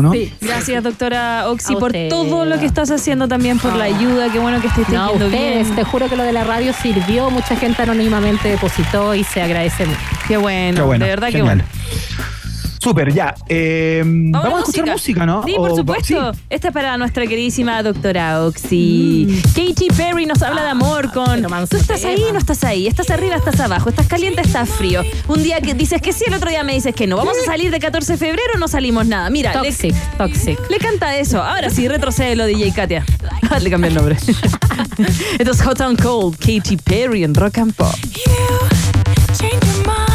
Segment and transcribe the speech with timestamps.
[0.00, 0.12] ¿no?
[0.12, 0.32] Sí.
[0.40, 2.08] Gracias, doctora Oxy, A por usted.
[2.08, 4.30] todo lo que estás haciendo también, por la ayuda.
[4.30, 5.74] Qué bueno que estés No, teniendo ustedes, bien.
[5.74, 9.84] te juro que lo de la radio sirvió, mucha gente anónimamente depositó y se agradece
[9.86, 9.98] mucho.
[10.28, 11.64] Qué bueno, Qué bueno, de verdad que bueno.
[12.82, 13.32] Súper, ya.
[13.48, 15.44] Eh, vamos a escuchar música, ¿no?
[15.44, 16.32] Sí, por O- supuesto.
[16.32, 16.40] sí.
[16.50, 19.40] Esta es para nuestra queridísima doctora Oxy.
[19.54, 21.42] Katy Perry nos habla de amor con.
[21.42, 21.66] Mm.
[21.68, 22.88] Tú estás ahí, no estás ahí.
[22.88, 23.88] Estás arriba, estás abajo.
[23.90, 25.02] Estás caliente, estás frío.
[25.28, 27.16] Un día que dices que sí, el otro día me dices que no.
[27.16, 29.30] ¿Vamos a salir de 14 de febrero o no salimos nada?
[29.30, 30.58] Mira, le, Toxic, toxic.
[30.68, 31.40] le canta eso.
[31.40, 33.04] Ahora sí, retrocede lo DJ Katia.
[33.62, 34.16] le cambié el nombre.
[35.38, 37.94] Esto es Hot and Cold, Katy Perry en Rock and Pop.
[38.02, 40.11] You change your mind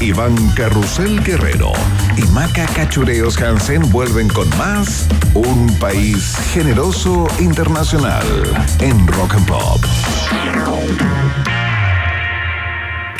[0.00, 1.72] Iván Carrusel Guerrero
[2.16, 8.26] y Maca Cachureos Hansen vuelven con más Un País Generoso Internacional
[8.80, 9.80] en Rock and Pop.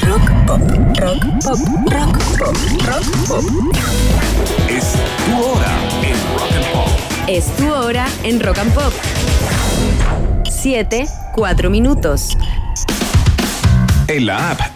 [0.00, 0.60] Rock pop,
[1.00, 1.58] rock pop,
[1.90, 2.56] rock pop,
[2.86, 3.44] rock pop.
[4.68, 4.94] Es
[5.26, 6.88] tu hora en Rock and Pop.
[7.28, 8.92] Es tu hora en Rock and Pop.
[10.50, 12.36] 7, 4 minutos.
[14.08, 14.75] En la app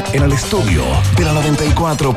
[0.13, 0.83] en el estudio
[1.17, 2.11] de la 94.1.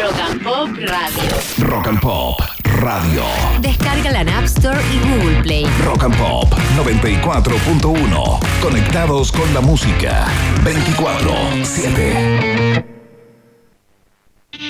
[0.00, 1.30] Rock and Pop Radio.
[1.58, 2.40] Rock and Pop
[2.80, 3.24] Radio.
[3.60, 5.66] Descárgala en App Store y Google Play.
[5.84, 8.38] Rock and Pop 94.1.
[8.60, 10.26] Conectados con la música
[10.64, 12.97] 24-7.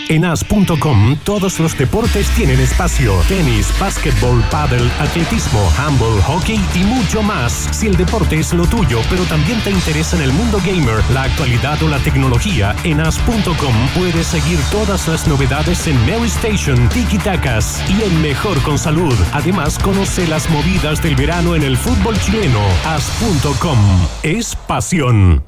[0.08, 3.14] En as.com todos los deportes tienen espacio.
[3.28, 7.68] Tenis, básquetbol, paddle, atletismo, handball, hockey y mucho más.
[7.72, 11.24] Si el deporte es lo tuyo, pero también te interesa en el mundo gamer, la
[11.24, 17.18] actualidad o la tecnología, en as.com puedes seguir todas las novedades en Mary Station, Tiki
[17.18, 19.14] Takas y en Mejor con Salud.
[19.32, 22.60] Además, conoce las movidas del verano en el fútbol chileno.
[22.84, 23.78] As.com
[24.22, 25.47] es pasión.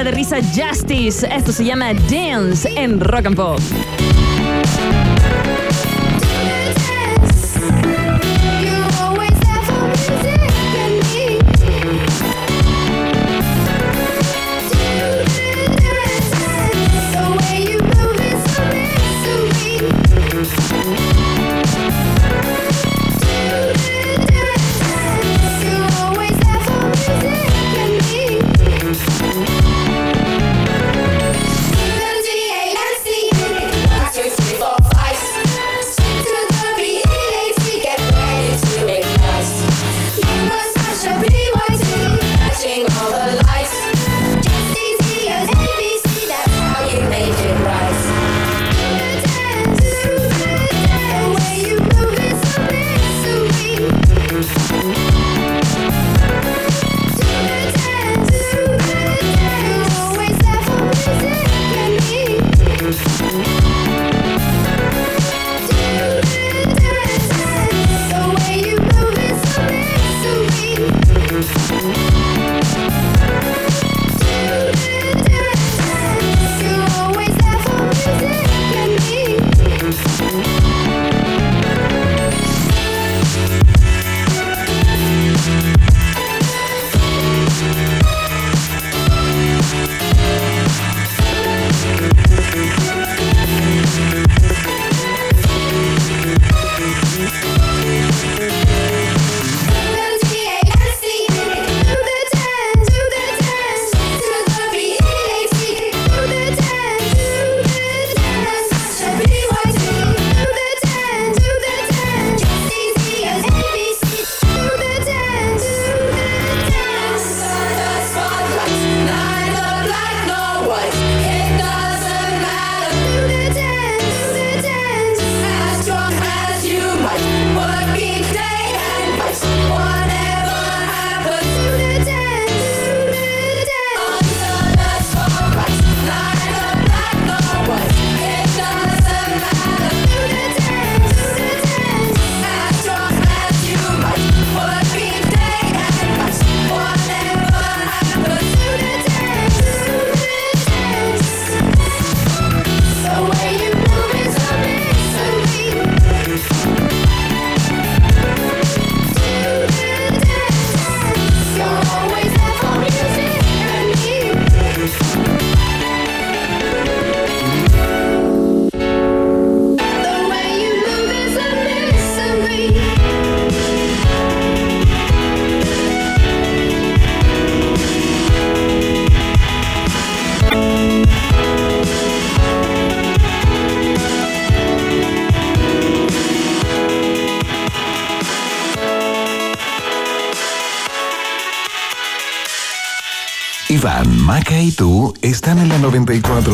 [0.00, 1.28] 6 aterriza Justice.
[1.30, 3.60] Esto se llama Dance en Rock and Pop.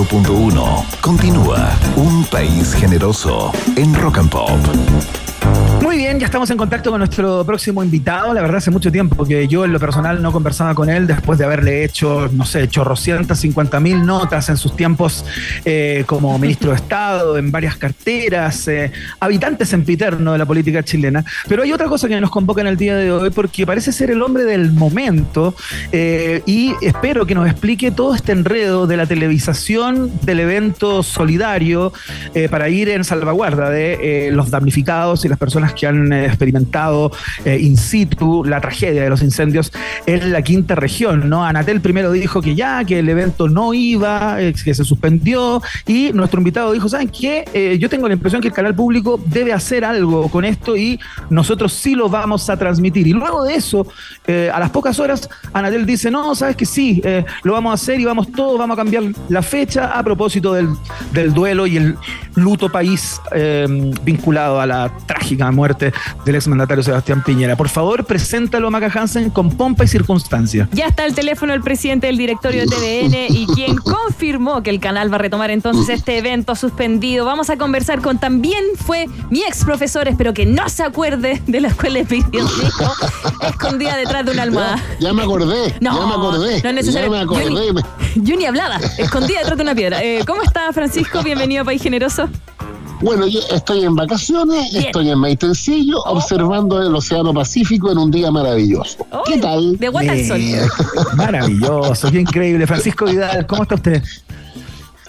[0.06, 1.00] 94.1.
[1.00, 5.25] Continúa Un País Generoso en Rock and Pop.
[5.82, 8.34] Muy bien, ya estamos en contacto con nuestro próximo invitado.
[8.34, 11.38] La verdad, hace mucho tiempo que yo en lo personal no conversaba con él después
[11.38, 15.24] de haberle hecho, no sé, chorrocientas, cincuenta mil notas en sus tiempos
[15.64, 18.90] eh, como ministro de Estado, en varias carteras, eh,
[19.20, 21.24] habitantes sempiterno de la política chilena.
[21.48, 24.10] Pero hay otra cosa que nos convoca en el día de hoy porque parece ser
[24.10, 25.54] el hombre del momento
[25.92, 31.92] eh, y espero que nos explique todo este enredo de la televisación del evento solidario
[32.34, 36.26] eh, para ir en salvaguarda de eh, los damnificados y las personas que han eh,
[36.26, 37.10] experimentado
[37.44, 39.72] eh, in situ la tragedia de los incendios
[40.06, 41.28] en la quinta región.
[41.28, 41.44] ¿no?
[41.44, 46.12] Anatel primero dijo que ya, que el evento no iba, eh, que se suspendió, y
[46.12, 47.76] nuestro invitado dijo, ¿saben qué?
[47.80, 50.98] Yo tengo la impresión que el canal público debe hacer algo con esto y
[51.30, 53.06] nosotros sí lo vamos a transmitir.
[53.06, 53.86] Y luego de eso,
[54.28, 57.02] a las pocas horas, Anatel dice, no, sabes que sí,
[57.42, 60.68] lo vamos a hacer y vamos todos, vamos a cambiar la fecha a propósito del,
[61.12, 61.96] del duelo y el
[62.36, 63.66] luto país eh,
[64.02, 65.92] vinculado a la trágica muerte
[66.24, 67.56] del exmandatario Sebastián Piñera.
[67.56, 70.68] Por favor, preséntalo, Maca Hansen, con pompa y circunstancia.
[70.72, 74.80] Ya está el teléfono del presidente del directorio de TVN y quien confirmó que el
[74.80, 77.24] canal va a retomar entonces este evento suspendido.
[77.24, 81.60] Vamos a conversar con también fue mi ex profesor, espero que no se acuerde de
[81.60, 82.92] la escuela de periodismo,
[83.48, 84.82] escondida detrás de una almohada.
[85.00, 86.62] Ya me acordé, No, ya me acordé.
[86.62, 87.10] no es necesario.
[87.12, 87.44] Ya me acordé.
[87.44, 90.02] Yo ni, yo ni hablaba, escondida detrás de una piedra.
[90.02, 91.22] Eh, ¿Cómo está Francisco?
[91.22, 92.25] Bienvenido a País Generoso.
[93.02, 94.86] Bueno, yo estoy en vacaciones, Bien.
[94.86, 99.06] estoy en Maitencillo, observando el Océano Pacífico en un día maravilloso.
[99.26, 99.76] ¿Qué Uy, tal?
[99.76, 100.40] De guata al sol.
[101.16, 102.66] Maravilloso, qué increíble.
[102.66, 104.02] Francisco Vidal, ¿cómo está usted?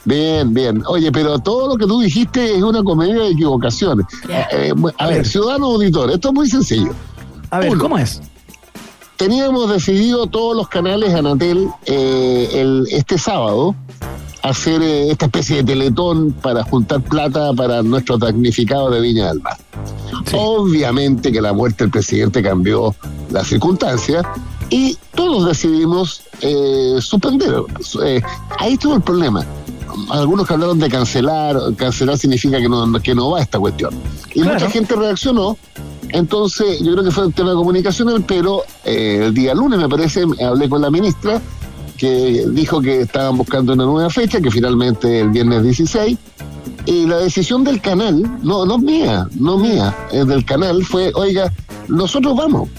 [0.03, 0.83] Bien, bien.
[0.87, 4.05] Oye, pero todo lo que tú dijiste es una comedia de equivocaciones.
[4.29, 6.93] Eh, eh, a ver, ciudadano auditor, esto es muy sencillo.
[7.51, 7.81] A ver, Uno.
[7.81, 8.21] ¿cómo es?
[9.17, 13.75] Teníamos decidido todos los canales Anatel eh, el, este sábado
[14.49, 19.41] hacer eh, esta especie de teletón para juntar plata para nuestros damnificados de Viña del
[19.41, 19.57] Mar.
[20.33, 22.95] Obviamente que la muerte del presidente cambió
[23.31, 24.23] las circunstancias
[24.69, 27.53] y todos decidimos eh, suspender.
[28.03, 28.21] Eh,
[28.59, 29.45] ahí estuvo el problema.
[30.11, 33.93] Algunos que hablaron de cancelar, cancelar significa que no, que no va esta cuestión.
[34.33, 34.53] Y Claro.
[34.59, 35.57] mucha gente reaccionó.
[36.09, 39.89] Entonces, yo creo que fue un tema de comunicacional, pero eh, el día lunes, me
[39.89, 41.41] parece, hablé con la ministra,
[41.97, 46.17] que dijo que estaban buscando una nueva fecha, que finalmente el viernes 16.
[46.85, 51.51] Y la decisión del canal, no, no mía, no mía, del canal fue, oiga,
[51.89, 52.69] nosotros vamos.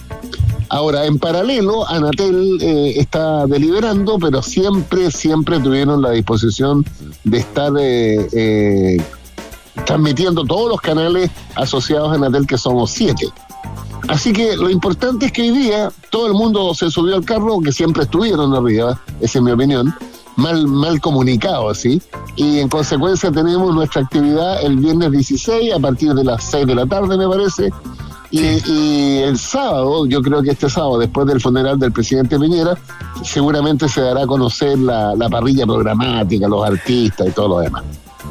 [0.71, 6.85] Ahora, en paralelo, Anatel eh, está deliberando, pero siempre, siempre tuvieron la disposición
[7.25, 9.03] de estar eh, eh,
[9.87, 13.27] transmitiendo todos los canales asociados a Anatel, que somos siete.
[14.07, 17.61] Así que lo importante es que hoy día todo el mundo se subió al carro,
[17.61, 19.95] que siempre estuvieron arriba, esa es mi opinión,
[20.37, 22.01] mal, mal comunicado así,
[22.37, 26.75] y en consecuencia tenemos nuestra actividad el viernes 16 a partir de las 6 de
[26.75, 27.71] la tarde, me parece,
[28.31, 32.79] y, y el sábado, yo creo que este sábado, después del funeral del presidente Piñera,
[33.25, 37.85] seguramente se dará a conocer la, la parrilla programática, los artistas y todo lo demás.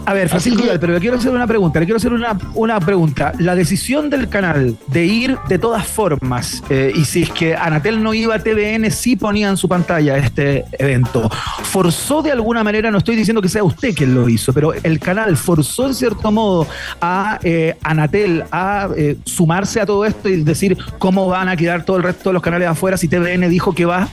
[0.08, 2.80] A ver, Francisco que- pero le quiero hacer una pregunta, le quiero hacer una, una
[2.80, 3.34] pregunta.
[3.40, 8.02] La decisión del canal de ir de todas formas, eh, y si es que Anatel
[8.02, 11.30] no iba a TVN, sí ponía en su pantalla este evento,
[11.64, 14.98] ¿forzó de alguna manera, no estoy diciendo que sea usted quien lo hizo, pero el
[15.02, 16.66] canal forzó en cierto modo
[17.02, 21.84] a eh, Anatel a eh, sumarse a todo esto y decir cómo van a quedar
[21.84, 24.08] todo el resto de los canales afuera si TVN dijo que va?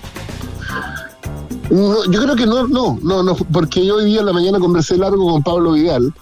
[1.70, 4.58] No, yo creo que no, no, no, no, porque yo hoy día en la mañana
[4.58, 6.12] conversé largo con Pablo Vidal,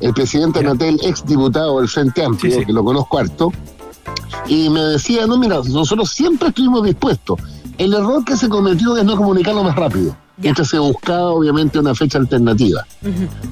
[0.00, 0.70] el presidente de Ya.
[0.70, 2.66] Anatel, ex diputado del Frente Amplio, Sí, sí.
[2.66, 3.52] que lo conozco harto,
[4.46, 7.38] y me decía, no, mira, nosotros siempre estuvimos dispuestos.
[7.78, 10.14] El error que se cometió es no comunicarlo más rápido.
[10.38, 10.50] Ya.
[10.50, 12.84] Entonces se buscaba obviamente una fecha alternativa.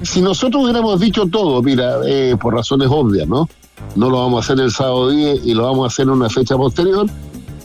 [0.03, 3.47] Si nosotros hubiéramos dicho todo, mira, eh, por razones obvias, ¿no?
[3.95, 6.29] No lo vamos a hacer el sábado 10 y lo vamos a hacer en una
[6.29, 7.07] fecha posterior,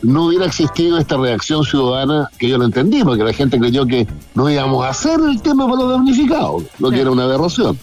[0.02, 4.06] no hubiera existido esta reacción ciudadana que yo lo entendí, porque la gente creyó que
[4.34, 7.02] no íbamos a hacer el tema para los damnificados, lo que Sí.
[7.02, 7.78] era una aberración.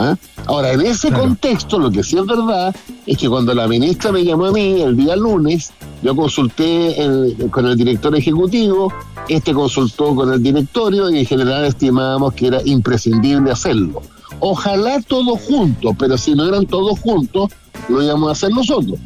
[0.00, 0.14] ¿Ah?
[0.46, 1.24] Ahora, en ese Claro.
[1.24, 2.72] contexto, lo que sí es verdad
[3.04, 5.72] es que cuando la ministra me llamó a mí el día lunes,
[6.04, 8.92] yo consulté el- con el director ejecutivo,
[9.28, 14.00] este consultó con el directorio y en general estimábamos que era imprescindible hacerlo.
[14.38, 17.50] Ojalá todos juntos, pero si no eran todos juntos,
[17.88, 19.00] lo íbamos a hacer nosotros.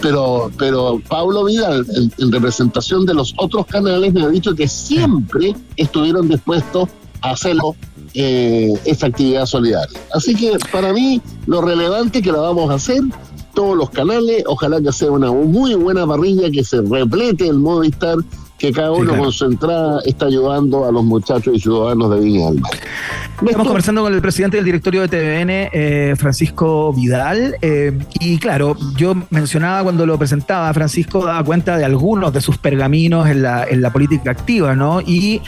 [0.00, 4.68] Pero, pero Pablo Vidal, en, en representación de los otros canales, me ha dicho que
[4.68, 6.88] siempre estuvieron dispuestos
[7.22, 7.74] a hacerlo
[8.14, 9.98] eh, esta actividad solidaria.
[10.12, 13.00] Así que para mí lo relevante que la vamos a hacer
[13.54, 18.16] todos los canales, ojalá que sea una muy buena parrilla, que se replete el Movistar
[18.58, 19.22] que cada Sí, uno claro.
[19.24, 22.72] con su entrada está ayudando a los muchachos y ciudadanos de Viña del Mar.
[23.44, 28.76] Estamos conversando con el presidente del directorio de TVN, eh, Francisco Vidal, eh, y claro,
[28.96, 33.64] yo mencionaba cuando lo presentaba, Francisco daba cuenta de algunos de sus pergaminos en la,
[33.64, 35.02] en la política activa, ¿no?
[35.02, 35.42] Y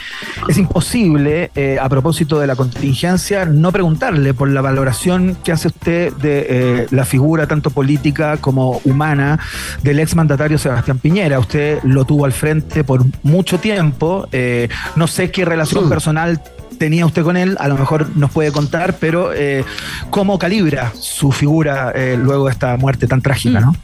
[0.47, 5.69] es imposible, eh, a propósito de la contingencia, no preguntarle por la valoración que hace
[5.69, 9.39] usted de la figura tanto política como humana
[9.81, 11.39] del exmandatario Sebastián Piñera.
[11.39, 15.89] Usted lo tuvo al frente por mucho tiempo, eh, no sé qué relación Sí.
[15.89, 16.41] personal
[16.77, 19.65] tenía usted con él, a lo mejor nos puede contar, pero eh,
[20.09, 23.75] ¿cómo calibra su figura eh, luego de esta muerte tan trágica, no?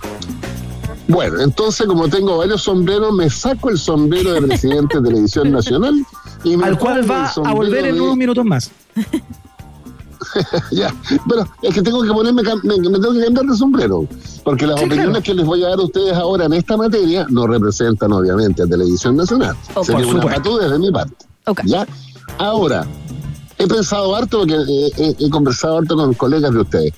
[1.07, 5.93] Bueno, entonces como tengo varios sombreros, me saco el sombrero de presidente de Televisión Nacional
[6.43, 8.71] y me Al cual va a volver en de- unos minutos más.
[10.71, 10.93] ya,
[11.27, 14.07] pero es que tengo que ponerme, me, me tengo que cambiar de sombrero,
[14.43, 15.23] porque las Sí, opiniones claro.
[15.23, 18.67] que les voy a dar a ustedes ahora en esta materia no representan obviamente a
[18.67, 19.55] Televisión Nacional.
[19.73, 21.25] Oh, Sería una patudez de mi parte.
[21.65, 21.85] ¿Ya?
[22.37, 22.85] Ahora,
[23.57, 26.93] he pensado harto porque eh, he, he conversado harto con colegas de ustedes.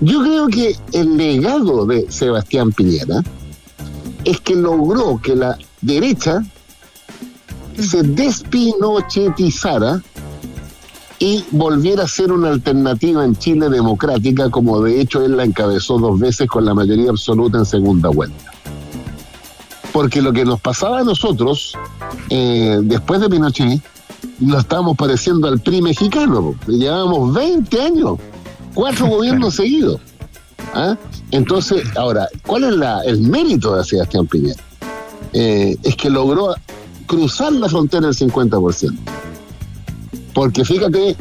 [0.00, 3.22] Yo creo que el legado de Sebastián Piñera
[4.24, 6.42] es que logró que la derecha
[7.78, 10.02] se despinochetizara
[11.18, 15.98] y volviera a ser una alternativa en Chile democrática, como de hecho él la encabezó
[15.98, 18.50] dos veces con la mayoría absoluta en segunda vuelta.
[19.92, 21.74] Porque lo que nos pasaba a nosotros,
[22.30, 23.80] eh, después de Pinochet,
[24.40, 26.54] nos estábamos pareciendo al PRI mexicano.
[26.66, 28.18] Llevábamos 20 años,
[28.74, 30.00] cuatro gobiernos seguidos.
[30.74, 30.96] ¿Ah?
[31.30, 34.60] Entonces, ahora, ¿cuál es la- el mérito de Sebastián Piñera?
[35.32, 36.54] Eh, es que logró
[37.06, 38.98] cruzar la frontera del 50%.
[40.34, 41.16] Porque fíjate,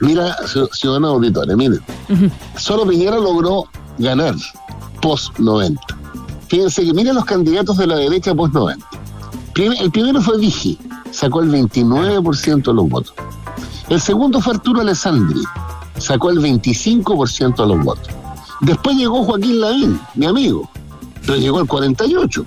[0.00, 1.80] mira, ci- ciudadanos auditores, miren,
[2.56, 3.64] solo Piñera logró
[3.98, 4.34] ganar
[5.02, 5.80] post 90.
[6.48, 8.86] Fíjense que miren los candidatos de la derecha post 90.
[9.54, 10.78] Prim- El primero fue Vigi,
[11.10, 13.14] sacó el 29% de los votos.
[13.88, 15.42] El segundo fue Arturo Alessandri,
[15.98, 18.08] sacó el 25% de los votos.
[18.62, 20.70] Después llegó Joaquín Lavín, mi amigo,
[21.26, 22.44] pero llegó al 48%.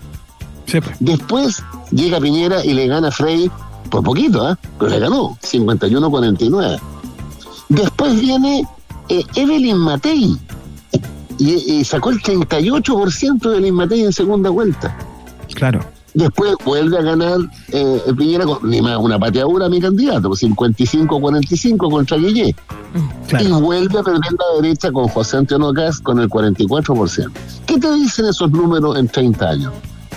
[0.66, 0.98] Sí, pues.
[1.00, 3.50] Después llega Piñera y le gana a Frey
[3.90, 4.58] por poquito, ¿ah?
[4.78, 6.80] pero le ganó, 51-49.
[7.70, 8.66] Después viene
[9.10, 10.38] eh, Evelyn Matei
[11.38, 14.98] y, y sacó el 38% de Evelyn Matei en segunda vuelta.
[15.54, 15.80] Claro.
[16.14, 17.38] Después vuelve a ganar
[17.72, 22.48] eh, Piñera con ni más una pateadura a mi candidato, pues 55-45 contra Guillé.
[22.48, 23.60] Y Claro.
[23.60, 27.30] vuelve a perder la derecha con José Antonio Caz con el 44%.
[27.68, 29.74] ¿Qué te dicen esos números en 30 años?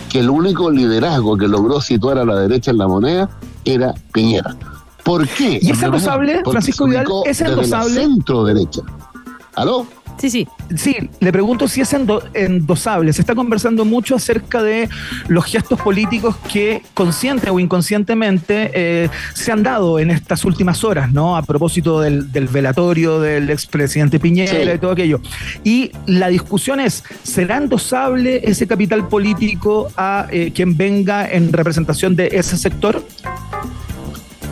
[0.08, 3.28] Que el único liderazgo que logró situar a la derecha en la moneda
[3.64, 4.56] era Piñera.
[5.04, 5.58] ¿Por qué?
[5.60, 7.06] ¿Y es porque Francisco Vidal?
[7.24, 7.94] ¿Es endosable?
[7.94, 8.82] centro derecha.
[9.56, 9.86] ¿Aló?
[10.20, 10.46] Sí, sí.
[10.76, 13.10] Sí, le pregunto si es endo- endosable.
[13.14, 14.86] Se está conversando mucho acerca de
[15.28, 21.10] los gestos políticos que consciente o inconscientemente eh, se han dado en estas últimas horas,
[21.10, 21.36] ¿no?
[21.38, 24.70] A propósito del, del velatorio del expresidente Piñera Sí.
[24.74, 25.20] y todo aquello.
[25.64, 32.14] Y la discusión es, ¿será endosable ese capital político a eh, quien venga en representación
[32.14, 33.02] de ese sector?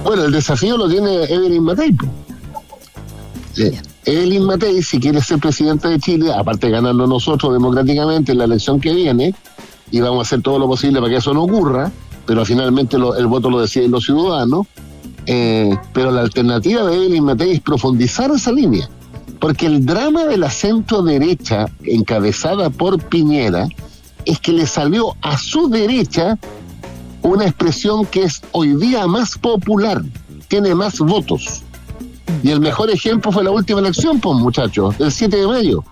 [0.02, 1.92] Bueno, el desafío lo tiene Evelyn Matei.
[1.92, 2.06] po.
[3.52, 3.72] Sí.
[4.04, 8.44] Evelyn Matei, si quiere ser presidenta de Chile, aparte de ganarlo nosotros democráticamente en la
[8.44, 9.34] elección que viene,
[9.90, 11.90] y vamos a hacer todo lo posible para que eso no ocurra,
[12.26, 14.66] pero finalmente el voto lo deciden los ciudadanos.
[15.26, 18.88] eh, pero la alternativa de Evelyn Matei es profundizar esa línea,
[19.40, 23.68] porque el drama de la centro derecha, encabezada por Piñera,
[24.24, 26.38] es que le salió a su derecha
[27.22, 30.02] una expresión que es hoy día más popular,
[30.48, 31.62] tiene más votos.
[32.42, 35.84] Y el mejor ejemplo fue la última elección, pues muchachos, el 7 de mayo.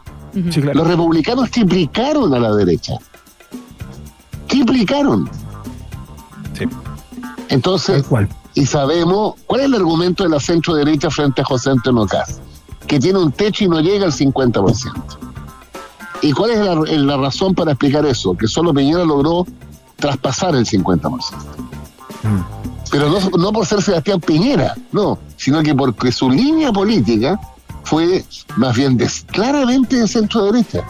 [0.51, 0.81] Sí, claro.
[0.81, 2.99] Los republicanos triplicaron a la derecha.
[4.49, 5.29] Triplicaron.
[6.53, 6.65] Sí.
[7.49, 8.29] Entonces, cual.
[8.55, 12.41] y sabemos cuál es el argumento de la centro derecha frente a José Antonio Caz,
[12.87, 14.93] que tiene un techo y no llega al 50%.
[16.23, 18.37] ¿Y cuál es la, la razón para explicar eso?
[18.37, 19.47] Que solo Piñera logró
[19.97, 21.21] traspasar el 50%.
[22.91, 27.39] Pero no, no por ser Sebastián Piñera, no, sino que porque su línea política
[27.85, 28.25] fue
[28.57, 30.85] más bien des- claramente de centro derecha.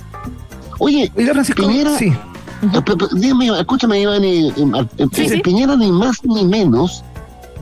[0.79, 2.07] Oye, Oiga, Francisco, Piñera- sí.
[2.07, 4.53] eh, pe- pe- dime, escúchame, Iván, y, y-
[4.99, 5.41] eh, Sí, sí.
[5.41, 7.03] Piñera ni más ni menos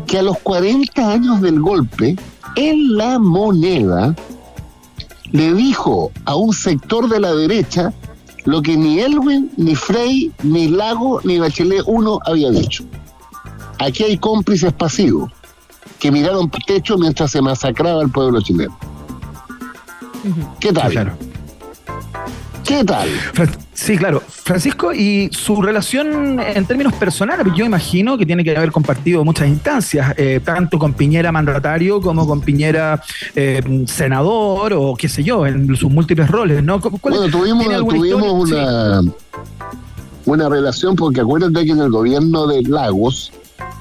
[0.06, 2.16] que a los 40 años del golpe,
[2.56, 4.14] en la moneda,
[5.32, 7.92] le dijo a un sector de la derecha
[8.44, 12.84] lo que ni Elwin, ni Frey, ni Lago, ni Bachelet 1 había dicho.
[13.78, 15.30] Aquí hay cómplices pasivos
[15.98, 18.76] que miraron por techo mientras se masacraba el pueblo chileno.
[20.60, 20.90] ¿Qué tal?
[20.92, 21.12] Claro.
[22.64, 23.08] ¿Qué tal?
[23.74, 24.22] Sí, claro.
[24.26, 29.48] Francisco, y su relación en términos personales, yo imagino que tiene que haber compartido muchas
[29.48, 33.02] instancias, eh, tanto con Piñera mandatario como con Piñera
[33.34, 36.80] eh, senador o qué sé yo, en sus múltiples roles, ¿no?
[36.80, 39.02] ¿Cuál- Bueno, tuvimos, una,
[40.24, 43.30] una relación, porque acuérdate que en el gobierno de Lagos,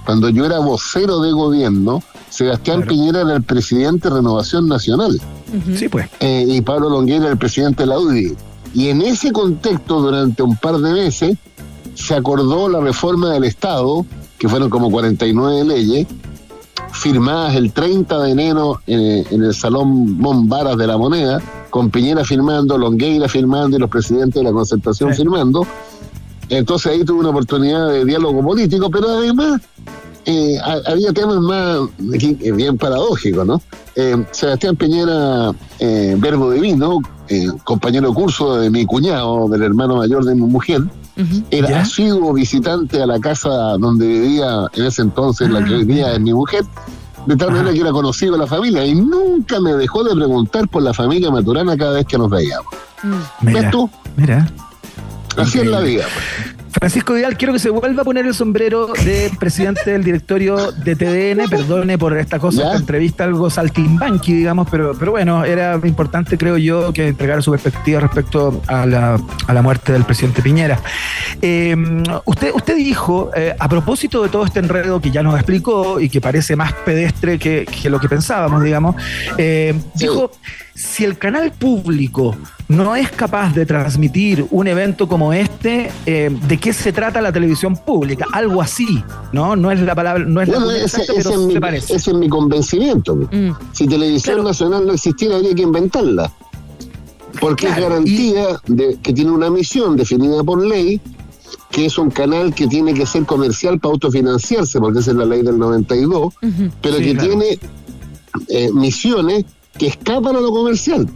[0.05, 2.89] cuando yo era vocero de gobierno, Sebastián Claro.
[2.89, 5.19] Piñera era el presidente de Renovación Nacional
[5.67, 6.09] Sí, sí, pues.
[6.19, 8.33] eh, y Pablo Longueira el presidente de la UDI.
[8.73, 11.37] Y en ese contexto, durante un par de meses,
[11.93, 14.03] se acordó la reforma del Estado,
[14.39, 16.07] que fueron como 49 leyes,
[16.91, 21.39] firmadas el 30 de enero eh, en el Salón Mombaras de la Moneda,
[21.69, 25.17] con Piñera firmando, Longueira firmando y los presidentes de la concertación Sí.
[25.21, 25.65] firmando.
[26.49, 29.61] Entonces ahí tuve una oportunidad de diálogo político, pero además
[30.25, 31.77] eh, ha- había temas más
[32.13, 33.61] eh, bien paradójicos, ¿no?
[33.95, 39.97] Eh, Sebastián Piñera, eh, verbo divino, eh, compañero de curso de mi cuñado, del hermano
[39.97, 40.81] mayor de mi mujer,
[41.51, 41.81] era ¿Ya?
[41.81, 46.63] asiduo visitante a la casa donde vivía en ese entonces, la que es mi mujer,
[47.27, 50.67] de tal manera que era conocido de la familia y nunca me dejó de preguntar
[50.67, 52.65] por la familia maturana cada vez que nos veíamos.
[53.03, 53.11] Mm.
[53.45, 53.89] ¿Ves Mira, tú?
[54.17, 54.51] mira.
[55.37, 56.03] Así es la vida.
[56.13, 56.62] pues.
[56.73, 60.95] Francisco Vidal, quiero que se vuelva a poner el sombrero de presidente del directorio de
[60.95, 61.47] TDN.
[61.49, 62.65] Perdone por esta cosa, ¿Ya?
[62.67, 67.51] esta entrevista algo saltimbanqui, digamos, pero, pero bueno, era importante, creo yo, que entregara su
[67.51, 70.79] perspectiva respecto a la, a la muerte del presidente Piñera.
[71.41, 71.75] Eh,
[72.25, 76.09] usted, usted dijo, eh, a propósito de todo este enredo que ya nos explicó y
[76.09, 78.95] que parece más pedestre que, que lo que pensábamos, digamos,
[79.37, 80.05] eh, Sí.
[80.07, 80.31] dijo,
[80.75, 82.35] si el canal público
[82.67, 87.31] no es capaz de transmitir un evento como este, eh, ¿de qué se trata la
[87.31, 88.25] televisión pública?
[88.31, 89.55] Algo así, ¿no?
[89.55, 91.59] No es la palabra, no es la Bueno, palabra ese, exacta, ese pero es mi,
[91.59, 91.95] parece.
[91.95, 93.15] ese es mi convencimiento.
[93.15, 93.51] Mm.
[93.71, 94.49] Si Televisión Claro.
[94.49, 96.31] Nacional no existiera, habría que inventarla.
[97.39, 100.99] Porque Claro, es garantía de que tiene una misión definida por ley,
[101.71, 105.25] que es un canal que tiene que ser comercial para autofinanciarse, porque esa es la
[105.25, 106.33] ley del 92, Ujú.
[106.81, 107.27] pero Sí, que claro.
[107.29, 107.59] tiene
[108.49, 109.45] eh, misiones
[109.77, 111.07] que escapan a lo comercial.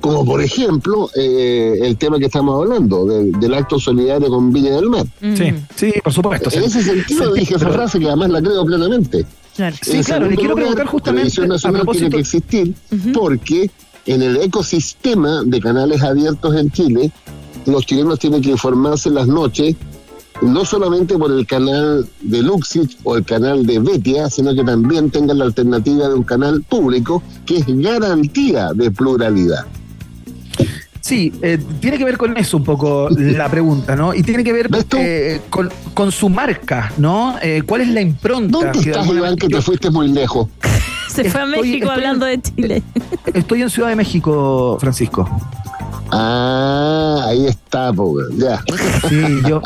[0.00, 4.72] Como por ejemplo eh, el tema que estamos hablando, del- del acto solidario con Viña
[4.76, 5.06] del Mar.
[5.22, 5.34] Mm.
[5.36, 6.50] Sí, sí, por supuesto.
[6.52, 9.24] En ese sentido se- dije esa frase que además la creo plenamente.
[9.56, 9.76] Claro.
[9.80, 12.74] Sí, En claro, le quiero lugar, preguntar justamente Televisión a Nacional propósito- tiene que existir
[13.14, 13.70] porque
[14.06, 17.10] en el ecosistema de canales abiertos en Chile,
[17.64, 19.74] los chilenos tienen que informarse en las noches,
[20.44, 25.10] no solamente por el canal de Luxich o el canal de Betia, sino que también
[25.10, 29.64] tengan la alternativa de un canal público que es garantía de pluralidad.
[31.00, 34.14] Sí, eh, tiene que ver con eso un poco la pregunta, ¿no?
[34.14, 37.36] Y tiene que ver eh, con, con su marca, ¿no?
[37.42, 38.50] Eh, ¿Cuál es la impronta?
[38.58, 40.48] ¿Dónde que estás, Iván, que te fuiste muy lejos?
[41.08, 42.82] Se fue a Estoy- México estoy- hablando de Chile.
[43.34, 45.28] Estoy en Ciudad de México, Francisco.
[46.16, 48.62] Ah, ahí está, po, ya.
[49.08, 49.60] Sí, yo,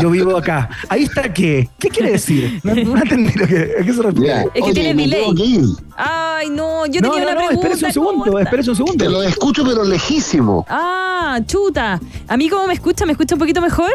[0.00, 0.68] yo vivo acá.
[0.88, 1.68] Ahí está qué.
[1.78, 2.60] ¿Qué quiere decir?
[2.64, 4.26] No, no entendí lo que, a qué se refiere.
[4.26, 4.50] ya.
[4.52, 4.96] que tiene
[5.36, 5.64] que ir.
[5.96, 7.68] Ay, no, yo no, tenía no, una no, pregunta.
[7.68, 9.04] espérese un ¿cómo segundo, espérese un segundo.
[9.04, 10.66] Te lo escucho, pero lejísimo.
[10.68, 12.00] Ah, chuta.
[12.26, 13.06] ¿A mí cómo me escucha?
[13.06, 13.92] ¿Me escucha un poquito mejor?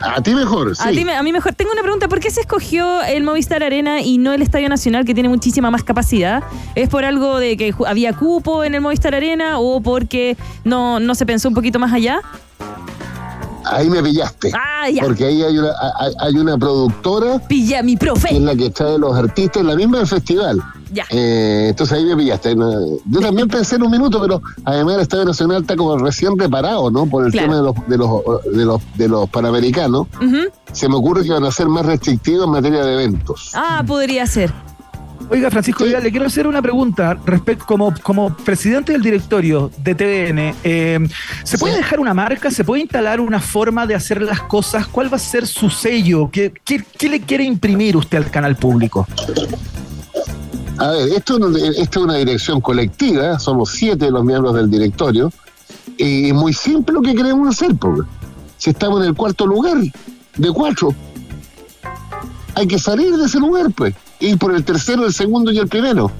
[0.00, 0.82] A ti mejor, sí.
[0.84, 1.54] A, ti a mí mejor.
[1.54, 2.08] Tengo una pregunta.
[2.08, 5.70] ¿Por qué se escogió el Movistar Arena y no el Estadio Nacional, que tiene muchísima
[5.70, 6.42] más capacidad?
[6.74, 11.14] ¿Es por algo de que había cupo en el Movistar Arena o porque no, no
[11.14, 12.20] se pensó un poquito más allá?
[13.64, 14.50] Ahí me pillaste.
[14.54, 15.02] Ah, ya.
[15.02, 15.72] Porque ahí hay una,
[16.20, 18.40] hay, una productora Pilla mi que es profe.
[18.40, 20.62] la que trae los artistas, la misma del festival.
[20.92, 21.04] Ya.
[21.10, 22.54] Eh, entonces ahí me pillaste.
[23.06, 26.90] Yo también pensé en un minuto, pero además el Estadio Nacional está como recién reparado,
[26.90, 27.06] ¿no?
[27.06, 27.46] Por el Claro.
[27.48, 30.06] tema de los, de, los, de, los, de los panamericanos.
[30.72, 33.52] Se me ocurre que van a ser más restrictivos en materia de eventos.
[33.54, 34.52] Ah, podría ser.
[35.30, 35.90] Oiga, Francisco, Sí.
[35.90, 40.54] Vidal, le quiero hacer una pregunta respecto como, como presidente del directorio de TVN.
[40.64, 40.98] eh,
[41.44, 41.80] ¿Se puede Sí.
[41.80, 42.50] dejar una marca?
[42.50, 44.86] ¿Se puede instalar una forma de hacer las cosas?
[44.86, 46.30] ¿Cuál va a ser su sello?
[46.32, 49.06] ¿Qué, qué, qué le quiere imprimir usted al canal público?
[50.78, 55.32] A ver, esto, esto es una dirección colectiva, somos siete los miembros del directorio,
[55.96, 58.02] y es muy simple lo que queremos hacer, porque
[58.58, 59.76] si estamos en el cuarto lugar
[60.36, 60.94] de cuatro,
[62.54, 65.68] hay que salir de ese lugar, pues, ir por el tercero, el segundo y el
[65.68, 66.10] primero.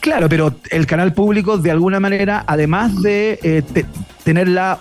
[0.00, 3.86] Claro, pero el canal público, de alguna manera, además de eh, te-
[4.24, 4.78] tener la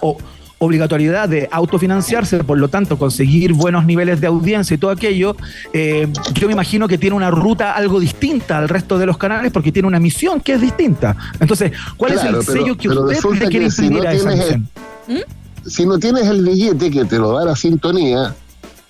[0.59, 5.35] obligatoriedad de autofinanciarse, por lo tanto, conseguir buenos niveles de audiencia y todo aquello,
[5.73, 9.51] eh, yo me imagino que tiene una ruta algo distinta al resto de los canales
[9.51, 11.15] porque tiene una misión que es distinta.
[11.39, 14.09] Entonces, ¿cuál Claro, es el pero- sello que usted le quiere que si imprimir no
[14.09, 14.59] a esa tienes el-
[15.07, 15.25] misión?
[15.67, 18.33] Si no tienes el billete que te lo da la sintonía,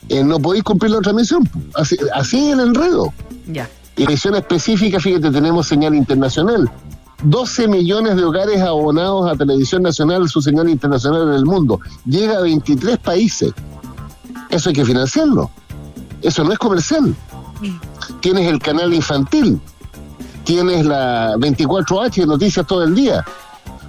[0.10, 1.48] eh, no podéis cumplir la otra misión.
[1.76, 3.14] Así, así es el enredo.
[3.48, 3.68] Ya.
[3.98, 6.70] Y misión específica, fíjate, tenemos señal internacional.
[7.24, 11.80] 12 millones de hogares abonados a Televisión Nacional, su señal internacional en el mundo.
[12.06, 13.54] Llega a 23 países.
[14.50, 15.50] Eso hay que financiarlo.
[16.22, 17.16] Eso no es comercial.
[18.22, 19.60] Tienes el canal infantil.
[20.44, 23.26] Tienes la 24H de noticias todo el día.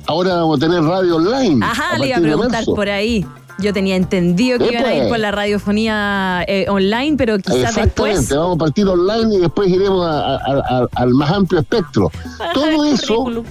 [0.07, 1.64] Ahora vamos a tener radio online.
[1.64, 3.27] Ajá, le iba a de preguntar por ahí.
[3.61, 8.03] Yo tenía entendido que iban a ir por la radiofonía eh, online, pero quizás Exactamente,
[8.03, 8.29] después.
[8.31, 12.11] vamos a partir online y después iremos a- a- a- al más amplio espectro.
[12.55, 13.25] Todo eso,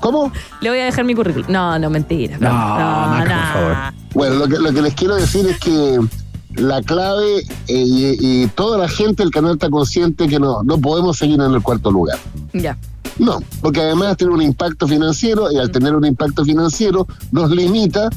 [0.00, 0.32] ¿cómo?
[0.60, 1.46] Le voy a dejar mi currículum.
[1.50, 2.36] No, no, mentira.
[2.38, 3.76] No, Maca, por favor.
[4.14, 5.98] Bueno, lo que, lo que les quiero decir es que
[6.54, 10.78] la clave eh, y, y toda la gente del canal está consciente que no, no
[10.78, 12.18] podemos seguir en el cuarto lugar.
[12.52, 12.76] Ya.
[13.18, 18.10] No, porque además tiene un impacto financiero y al tener un impacto financiero nos limita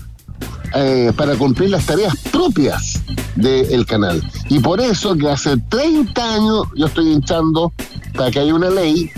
[0.75, 3.01] eh, para cumplir las tareas propias
[3.35, 4.21] del canal.
[4.49, 7.71] Y por eso que hace 30 años yo estoy hinchando
[8.15, 9.09] para que haya una ley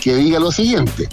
[0.00, 1.08] que diga lo siguiente.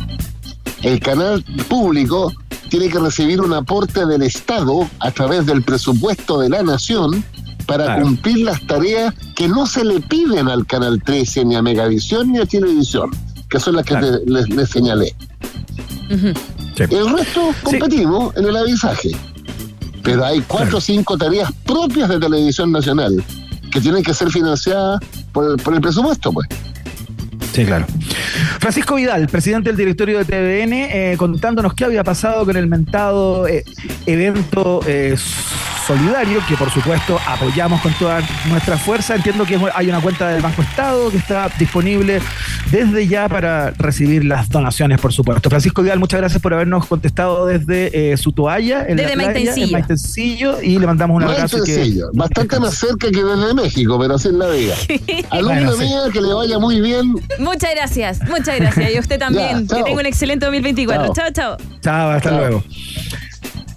[0.81, 2.31] El canal público
[2.69, 7.23] tiene que recibir un aporte del Estado a través del presupuesto de la nación
[7.65, 8.03] para Claro.
[8.03, 12.39] cumplir las tareas que no se le piden al Canal 13, ni a Megavisión, ni
[12.39, 13.11] a Televisión,
[13.49, 14.19] que son las que Claro.
[14.19, 15.15] te- les, les señalé.
[16.09, 16.83] Sí.
[16.89, 19.09] El resto competimos en el avisaje.
[20.03, 23.23] Pero hay cuatro o cinco tareas propias de Televisión Nacional
[23.71, 24.99] que tienen que ser financiadas
[25.33, 26.47] por el, por el presupuesto, pues.
[27.53, 27.85] Sí, claro.
[28.59, 33.47] Francisco Vidal, presidente del directorio de TVN, eh, contándonos qué había pasado con el mentado
[33.47, 33.63] eh,
[34.05, 35.17] evento eh,
[35.87, 39.15] solidario, que por supuesto apoyamos con toda nuestra fuerza.
[39.15, 42.21] Entiendo que hay una cuenta del Banco Estado que está disponible
[42.71, 45.49] desde ya para recibir las donaciones, por supuesto.
[45.49, 49.33] Francisco Vidal, muchas gracias por habernos contestado desde eh, su toalla, en Desde la playa,
[49.33, 49.65] Maitencillo.
[49.67, 51.63] en Maitencillo, y le mandamos un abrazo.
[51.63, 54.75] que- bastante más cerca que desde México, pero así es la vida.
[55.29, 55.79] Alumna Bueno, sí.
[55.85, 57.13] mía, que le vaya muy bien.
[57.39, 58.91] Muchas gracias, muchas gracias.
[58.91, 59.65] Y a usted también.
[59.67, 61.13] Ya, que tenga un excelente 2024.
[61.13, 61.57] Chao, chao.
[61.81, 62.39] Chao, hasta Chao.
[62.39, 62.63] luego.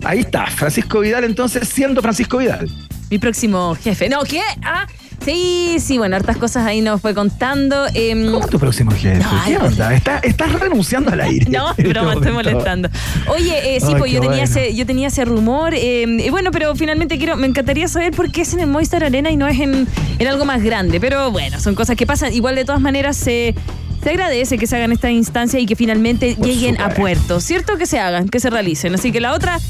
[0.05, 2.69] Ahí está, Francisco Vidal, entonces siendo Francisco Vidal.
[3.11, 4.09] Mi próximo jefe.
[4.09, 4.41] No, ¿qué?
[4.65, 4.87] Ah,
[5.25, 7.87] sí, sí, bueno, hartas cosas ahí nos fue contando.
[7.93, 9.23] Em, ¿Cómo tu próximo jefe?
[9.29, 9.93] Ay, ¿Qué onda?
[9.95, 11.47] ¿Estás, estás renunciando al aire.
[11.51, 12.51] No, en broma, este estoy momento.
[12.53, 12.89] molestando.
[13.29, 14.45] Oye, eh, sí, Ay, pues yo tenía, bueno.
[14.45, 15.75] ese, yo tenía ese rumor.
[15.75, 19.03] eh, y bueno, pero finalmente quiero, me encantaría saber por qué es en el Movistar
[19.05, 19.87] Arena y no es en,
[20.19, 20.99] en algo más grande.
[21.01, 22.33] Pero bueno, son cosas que pasan.
[22.33, 23.55] Igual de todas maneras se.
[24.03, 27.39] Se agradece que se hagan esta instancia y que finalmente Por lleguen a puerto.
[27.39, 27.77] ¿Cierto?
[27.77, 28.95] Que se hagan, que se realicen.
[28.95, 29.61] Así que la otra,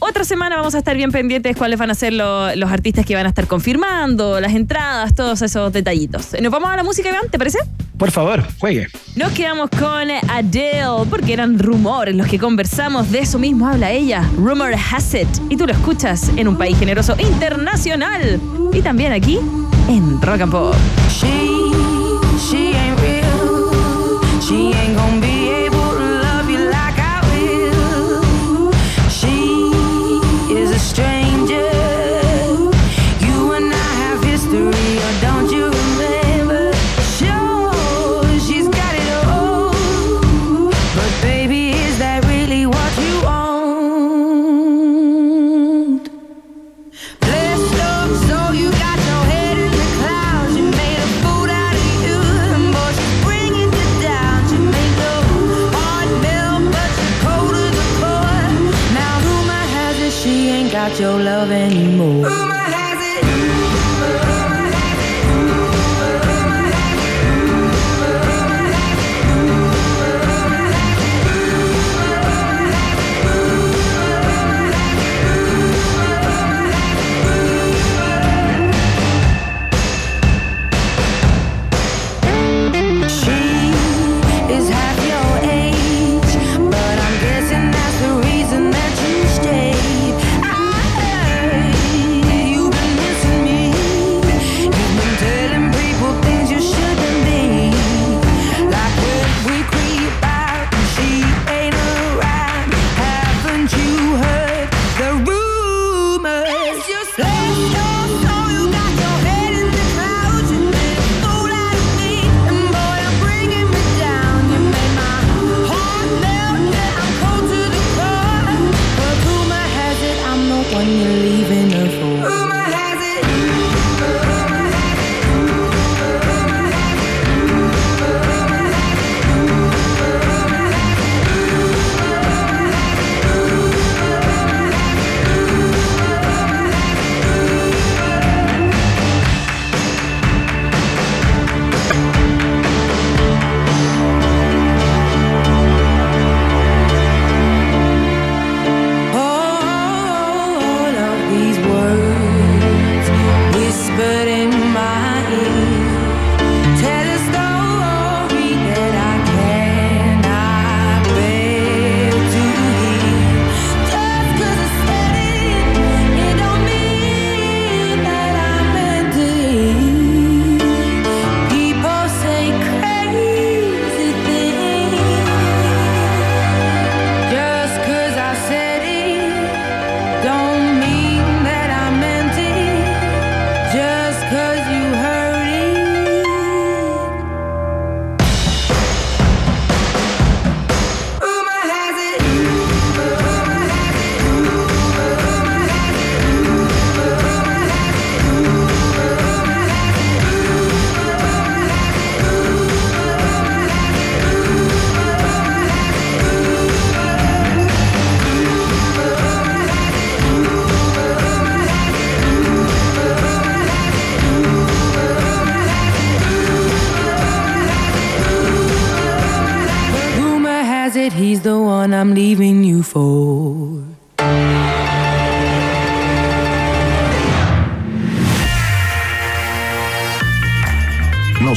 [0.00, 3.14] otra semana vamos a estar bien pendientes cuáles van a ser lo- los artistas que
[3.14, 6.28] van a estar confirmando, las entradas, todos esos detallitos.
[6.40, 7.28] ¿Nos vamos a la música, Iván?
[7.30, 7.58] ¿Te parece?
[7.98, 8.88] Por favor, juegue.
[9.14, 13.10] Nos quedamos con Adele, porque eran rumores los que conversamos.
[13.12, 14.28] De eso mismo habla ella.
[14.36, 15.28] Rumor has it.
[15.48, 18.40] Y tú lo escuchas en un país generoso internacional.
[18.72, 19.38] Y también aquí
[19.88, 20.74] en Rock and Pop.
[21.08, 21.26] She,
[22.50, 23.24] she ain't real.
[24.40, 24.93] She ain't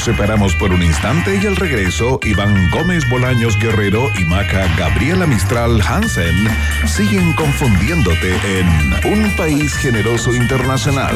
[0.08, 5.82] separamos por un instante y al regreso, Iván Gómez Bolaños Guerrero y Maca Gabriela Mistral
[5.82, 6.48] Hansen
[6.86, 8.66] siguen confundiéndote en
[9.12, 11.14] Un País Generoso Internacional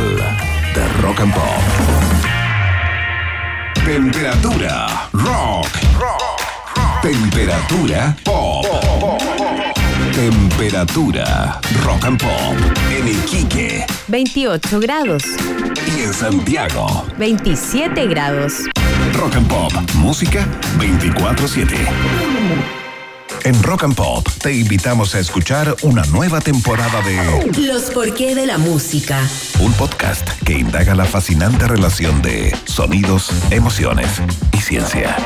[0.74, 1.42] de Rock and Pop.
[3.83, 5.68] Temperatura rock.
[7.00, 8.66] Temperatura pop.
[10.14, 15.22] Temperatura rock and pop en Iquique 28 grados,
[15.96, 17.07] y en Santiago.
[17.16, 18.64] 27 grados.
[19.12, 20.46] Rock and Pop, música
[20.79, 21.77] 24/7.
[23.44, 28.46] En Rock and Pop te invitamos a escuchar una nueva temporada de Los porqué de
[28.46, 29.18] la música.
[29.61, 34.09] un podcast que indaga la fascinante relación de sonidos, emociones
[34.53, 35.16] y ciencia.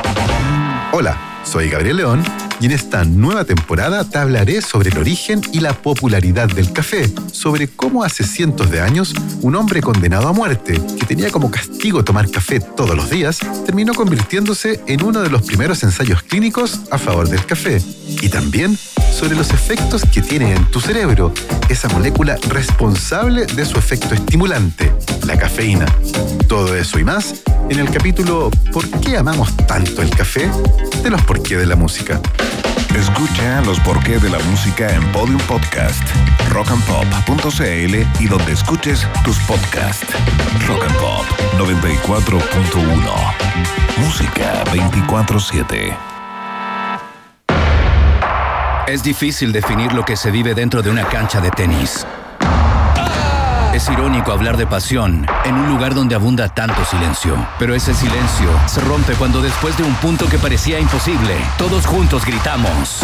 [0.92, 2.24] Hola, soy Gabriel León
[2.60, 7.10] y en esta nueva temporada te hablaré sobre el origen y la popularidad del café,
[7.32, 12.04] sobre cómo hace cientos de años un hombre condenado a muerte, que tenía como castigo
[12.04, 16.98] tomar café todos los días, terminó convirtiéndose en uno de los primeros ensayos clínicos a
[16.98, 17.82] favor del café.
[18.22, 18.78] Y también
[19.12, 21.32] sobre los efectos que tiene en tu cerebro,
[21.68, 24.92] esa molécula responsable de su efecto estimulante,
[25.24, 25.86] la cafeína.
[26.48, 27.34] Todo eso y más
[27.68, 30.50] en el capítulo ¿Por qué amamos tanto el café?
[31.02, 32.20] de los por qué de la música.
[32.96, 36.02] Escucha los porqué de la música en Podium Podcast,
[36.48, 40.06] rockandpop.cl y donde escuches tus podcasts.
[40.66, 41.24] Rock and Pop
[41.58, 43.36] 94.1.
[43.98, 45.96] Música 24/7.
[48.86, 52.06] Es difícil definir lo que se vive dentro de una cancha de tenis.
[53.76, 57.36] Es irónico hablar de pasión en un lugar donde abunda tanto silencio.
[57.58, 62.24] Pero ese silencio se rompe cuando después de un punto que parecía imposible, todos juntos
[62.24, 63.02] gritamos.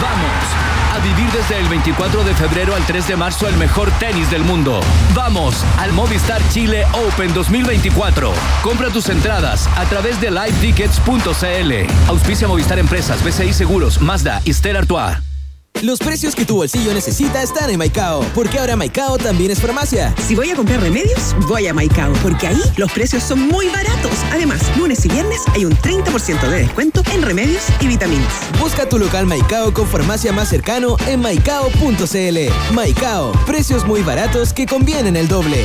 [0.00, 0.94] ¡Vamos!
[0.94, 4.44] A vivir desde el 24 de febrero al 3 de marzo el mejor tenis del
[4.44, 4.80] mundo.
[5.14, 5.62] ¡Vamos!
[5.78, 8.32] Al Movistar Chile Open 2024.
[8.62, 12.08] Compra tus entradas a través de livetickets.cl.
[12.08, 15.31] Auspicia Movistar Empresas, BCI Seguros, Mazda y Stella Artois.
[15.80, 20.14] Los precios que tu bolsillo necesita están en Maicao, porque ahora Maicao también es farmacia.
[20.28, 24.12] Si voy a comprar remedios, voy a Maicao, porque ahí los precios son muy baratos.
[24.30, 28.32] Además, lunes y viernes hay un 30% de descuento en remedios y vitaminas.
[28.60, 32.74] Busca tu local Maicao con farmacia más cercano en maicao.cl.
[32.74, 35.64] Maicao, precios muy baratos que convienen el doble.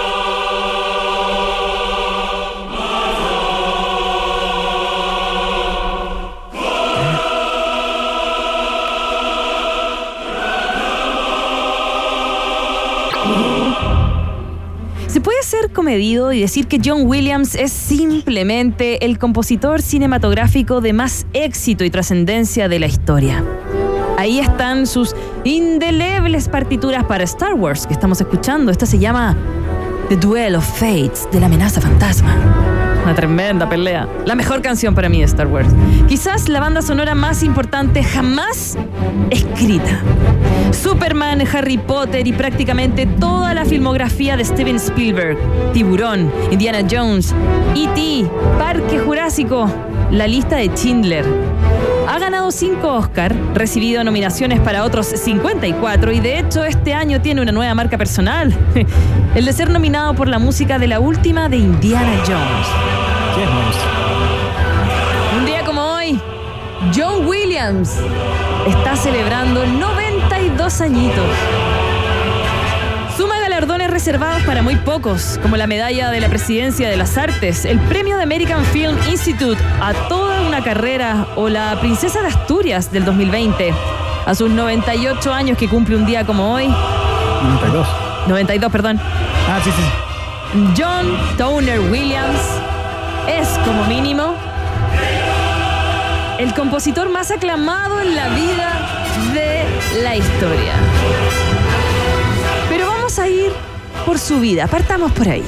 [15.69, 21.89] Comedido y decir que John Williams es simplemente el compositor cinematográfico de más éxito y
[21.89, 23.43] trascendencia de la historia?
[24.17, 28.71] Ahí están sus indelebles partituras para Star Wars que estamos escuchando.
[28.71, 29.35] Esta se llama
[30.09, 32.70] The Duel of Fates de la amenaza fantasma.
[33.03, 34.07] Una tremenda pelea.
[34.25, 35.69] La mejor canción para mí de Star Wars.
[36.07, 38.77] Quizás la banda sonora más importante jamás
[39.29, 40.01] escrita.
[40.71, 45.37] Superman, Harry Potter y prácticamente toda la filmografía de Steven Spielberg.
[45.73, 47.33] Tiburón, Indiana Jones,
[47.75, 49.67] E.T., Parque Jurásico,
[50.11, 51.25] la lista de Schindler.
[52.07, 57.41] Ha ganado 5 Oscar, recibido nominaciones para otros 54 y de hecho este año tiene
[57.41, 58.53] una nueva marca personal.
[59.35, 62.67] El de ser nominado por la música de la última de Indiana Jones.
[65.37, 66.19] Un día como hoy,
[66.95, 67.95] John Williams
[68.67, 71.25] está celebrando 92 añitos.
[74.01, 78.17] Reservados para muy pocos, como la medalla de la Presidencia de las Artes, el premio
[78.17, 83.71] de American Film Institute a toda una carrera o la Princesa de Asturias del 2020.
[84.25, 86.65] A sus 98 años que cumple un día como hoy.
[87.43, 87.87] 92.
[88.27, 88.99] 92, perdón.
[89.47, 90.81] Ah, sí, sí.
[90.81, 92.41] John Toner Williams
[93.27, 94.33] es, como mínimo,
[96.39, 98.79] el compositor más aclamado en la vida
[99.35, 100.73] de la historia.
[104.05, 105.43] Por su vida, partamos por ahí.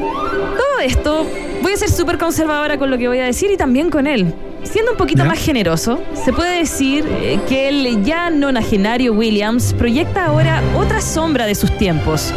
[0.00, 1.26] Todo esto,
[1.62, 4.34] voy a ser súper conservadora con lo que voy a decir y también con él.
[4.62, 5.28] Siendo un poquito ¿Ya?
[5.28, 11.46] más generoso, se puede decir eh, que el ya nonagenario Williams proyecta ahora otra sombra
[11.46, 12.32] de sus tiempos,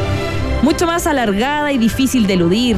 [0.61, 2.77] mucho más alargada y difícil de eludir,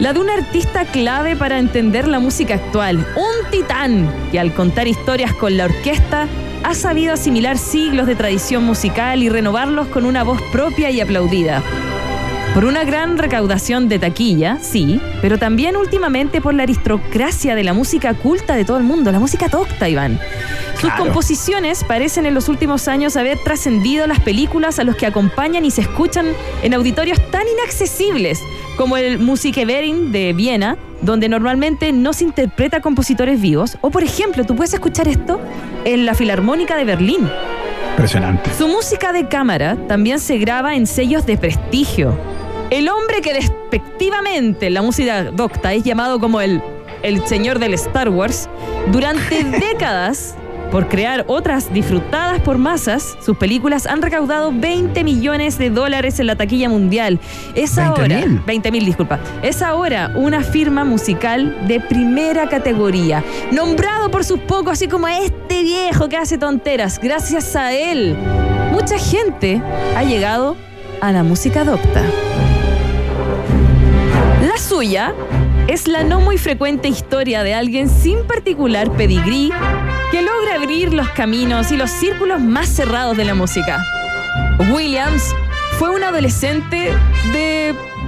[0.00, 4.88] la de un artista clave para entender la música actual, un titán que al contar
[4.88, 6.26] historias con la orquesta
[6.62, 11.62] ha sabido asimilar siglos de tradición musical y renovarlos con una voz propia y aplaudida.
[12.54, 17.74] Por una gran recaudación de taquilla, sí, pero también últimamente por la aristocracia de la
[17.74, 20.18] música culta de todo el mundo, la música docta, Iván.
[20.72, 21.04] Sus Claro.
[21.04, 25.70] composiciones parecen en los últimos años haber trascendido las películas a los que acompañan y
[25.70, 26.26] se escuchan
[26.62, 28.40] en auditorios tan inaccesibles
[28.80, 34.02] como el Musikverein de Viena, donde normalmente no se interpreta a compositores vivos, o por
[34.02, 35.38] ejemplo, tú puedes escuchar esto
[35.84, 37.28] en la Filarmónica de Berlín.
[37.90, 38.50] Impresionante.
[38.56, 42.16] Su música de cámara también se graba en sellos de prestigio.
[42.70, 46.62] El hombre que despectivamente en la música docta es llamado como el,
[47.02, 48.48] el señor del Star Wars,
[48.90, 50.36] durante décadas,
[50.70, 56.26] por crear otras disfrutadas por masas, sus películas han recaudado 20 millones de dólares en
[56.26, 57.18] la taquilla mundial.
[57.54, 58.40] Es 20 ahora, mil.
[58.46, 59.18] 20 mil, disculpa.
[59.42, 65.62] Es ahora una firma musical de primera categoría, nombrado por sus pocos, así como este
[65.62, 67.00] viejo que hace tonteras.
[67.02, 68.16] Gracias a él,
[68.70, 69.60] mucha gente
[69.96, 70.56] ha llegado
[71.00, 72.02] a la música docta.
[74.46, 75.14] La suya
[75.68, 79.52] es la no muy frecuente historia de alguien sin particular pedigrí
[80.10, 83.84] que logra abrir los caminos y los círculos más cerrados de la música.
[84.72, 85.34] Williams
[85.78, 86.92] fue un adolescente
[87.32, 87.59] de,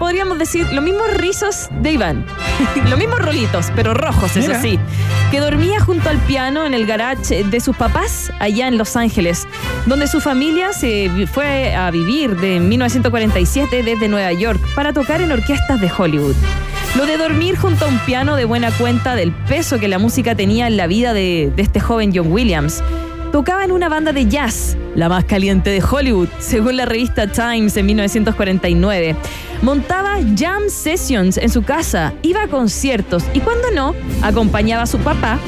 [0.02, 2.26] podríamos decir, los mismos rizos de Iván.
[2.90, 4.76] los mismos rolitos, pero rojos, eso sí.
[5.30, 9.46] Que dormía junto al piano en el garage de sus papás allá en Los Ángeles,
[9.86, 15.30] donde su familia se fue a vivir de 1947 desde Nueva York para tocar en
[15.30, 16.34] orquestas de Hollywood.
[16.96, 20.34] Lo de dormir junto a un piano de buena cuenta del peso que la música
[20.34, 22.82] tenía en la vida de, de este joven John Williams.
[23.32, 27.74] Tocaba en una banda de jazz, la más caliente de Hollywood, según la revista Times
[27.78, 29.16] en 1949.
[29.62, 34.98] Montaba jam sessions en su casa, iba a conciertos y cuando no, acompañaba a su
[34.98, 35.38] papá,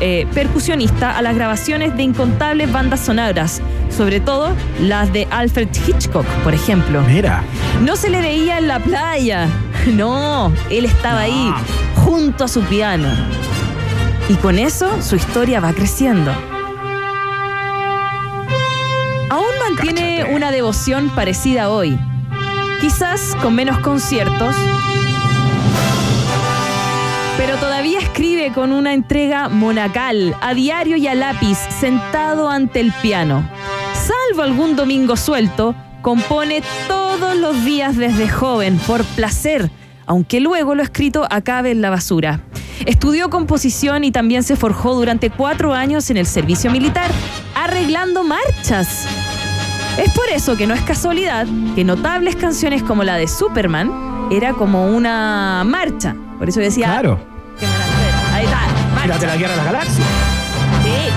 [0.00, 3.62] eh, percusionista, a las grabaciones de incontables bandas sonoras,
[3.96, 7.00] sobre todo las de Alfred Hitchcock, por ejemplo.
[7.08, 7.42] Mira.
[7.80, 9.48] No se le veía en la playa.
[9.86, 11.52] No, él estaba ahí,
[11.96, 13.08] junto a su piano.
[14.28, 16.32] Y con eso su historia va creciendo.
[19.76, 20.24] Cáchate.
[20.34, 21.98] una devoción parecida hoy.
[22.80, 24.54] Quizás con menos conciertos,
[27.36, 32.92] pero todavía escribe con una entrega monacal, a diario y a lápiz, sentado ante el
[32.92, 33.48] piano.
[33.94, 39.70] Salvo algún domingo suelto, compone todos los días desde joven, por placer,
[40.06, 42.40] aunque luego lo escrito acabe en la basura.
[42.84, 47.10] Estudió composición y también se forjó durante cuatro años en el servicio militar,
[47.54, 49.06] arreglando marchas.
[49.98, 53.90] Es por eso que no es casualidad que notables canciones como la de Superman
[54.30, 56.14] era como una marcha.
[56.38, 56.86] Por eso decía.
[56.86, 57.18] Claro.
[57.60, 58.36] que me la.
[58.36, 58.60] Ahí está.
[58.94, 59.18] Marcha.
[59.18, 60.06] de la guerra de las galaxias.
[60.82, 61.12] Sí.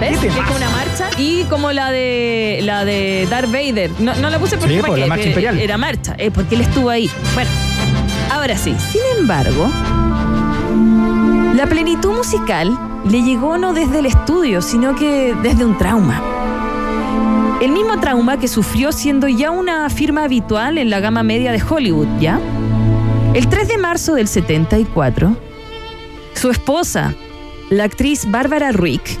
[0.00, 0.18] ¿Ves?
[0.18, 1.10] ¿Qué Que es como una marcha.
[1.16, 3.90] Y como la de la de Darth Vader.
[4.00, 5.58] No, no la puse porque, Sí, por la marcha imperial.
[5.60, 7.08] era marcha, eh, porque él estuvo ahí.
[7.34, 7.50] Bueno,
[8.32, 8.74] ahora sí.
[8.90, 9.70] Sin embargo,
[11.54, 12.76] la plenitud musical
[13.08, 16.20] le llegó no desde el estudio, sino que desde un trauma.
[17.60, 21.62] El mismo trauma que sufrió siendo ya una firma habitual en la gama media de
[21.62, 22.40] Hollywood, ¿ya?
[23.34, 25.36] El 3 de marzo del 74,
[26.34, 27.14] su esposa,
[27.70, 29.18] la actriz Bárbara Ruick,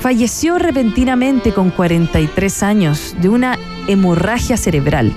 [0.00, 5.12] falleció repentinamente con 43 años de una hemorragia cerebral.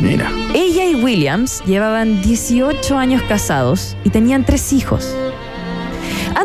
[0.00, 0.30] Mira.
[0.54, 5.16] Ella y Williams llevaban 18 años casados y tenían tres hijos.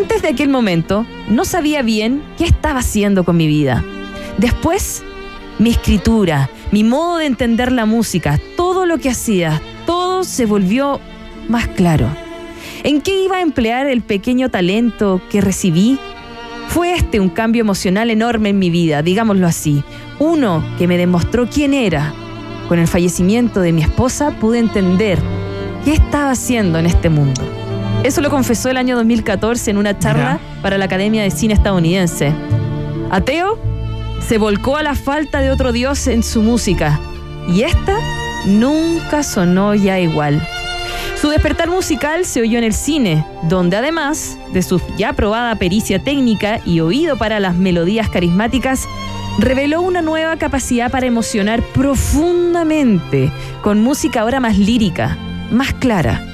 [0.01, 3.85] Antes de aquel momento, no sabía bien qué estaba haciendo con mi vida.
[4.39, 5.03] Después,
[5.59, 10.99] mi escritura, mi modo de entender la música, todo lo que hacía, todo se volvió
[11.49, 12.07] más claro.
[12.83, 15.99] ¿En qué iba a emplear el pequeño talento que recibí?
[16.69, 19.83] Fue este un cambio emocional enorme en mi vida, digámoslo así.
[20.17, 22.11] Uno que me demostró quién era.
[22.67, 25.19] Con el fallecimiento de mi esposa pude entender
[25.85, 27.60] qué estaba haciendo en este mundo.
[28.03, 30.61] Eso lo confesó el año 2014 en una charla Mira.
[30.63, 32.33] para la Academia de Cine estadounidense.
[33.11, 33.59] Ateo,
[34.27, 36.99] se volcó a la falta de otro dios en su música.
[37.47, 37.97] Y esta
[38.45, 40.41] nunca sonó ya igual.
[41.21, 46.03] Su despertar musical se oyó en el cine, donde además de su ya probada pericia
[46.03, 48.87] técnica y oído para las melodías carismáticas,
[49.37, 53.31] reveló una nueva capacidad para emocionar profundamente,
[53.61, 55.15] con música ahora más lírica,
[55.51, 56.30] más clara,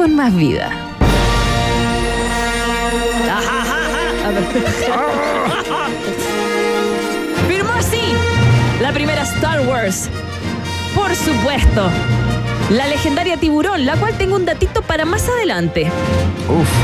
[0.00, 0.70] con más vida.
[7.46, 8.00] Firmó así
[8.80, 10.08] la primera Star Wars.
[10.94, 11.90] Por supuesto,
[12.70, 15.90] la legendaria Tiburón, la cual tengo un datito para más adelante.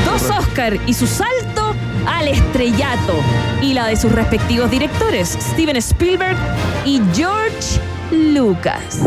[0.05, 1.73] Dos Oscar y su salto
[2.05, 3.15] al estrellato.
[3.63, 6.37] Y la de sus respectivos directores, Steven Spielberg
[6.85, 8.99] y George Lucas.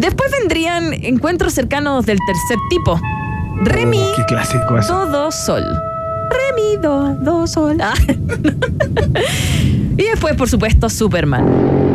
[0.00, 2.98] Después vendrían encuentros cercanos del tercer tipo.
[3.64, 5.04] Remy, Qué clásico eso.
[5.04, 5.62] do, do, sol.
[6.30, 7.76] Remy, do, do, sol.
[7.82, 7.92] Ah.
[9.98, 11.44] y después, por supuesto, Superman.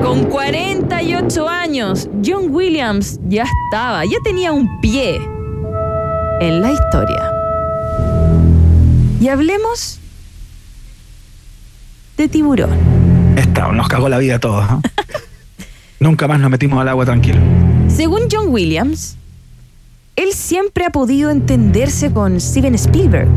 [0.04, 5.20] Con 48 años, John Williams ya estaba, ya tenía un pie
[6.42, 7.32] en la historia.
[9.20, 10.00] Y hablemos
[12.18, 12.78] de tiburón.
[13.36, 14.64] Esta nos cagó la vida a todos.
[16.00, 17.40] Nunca más nos metimos al agua tranquilo.
[17.96, 19.16] Según John Williams,
[20.18, 23.30] él siempre ha podido entenderse con Steven Spielberg.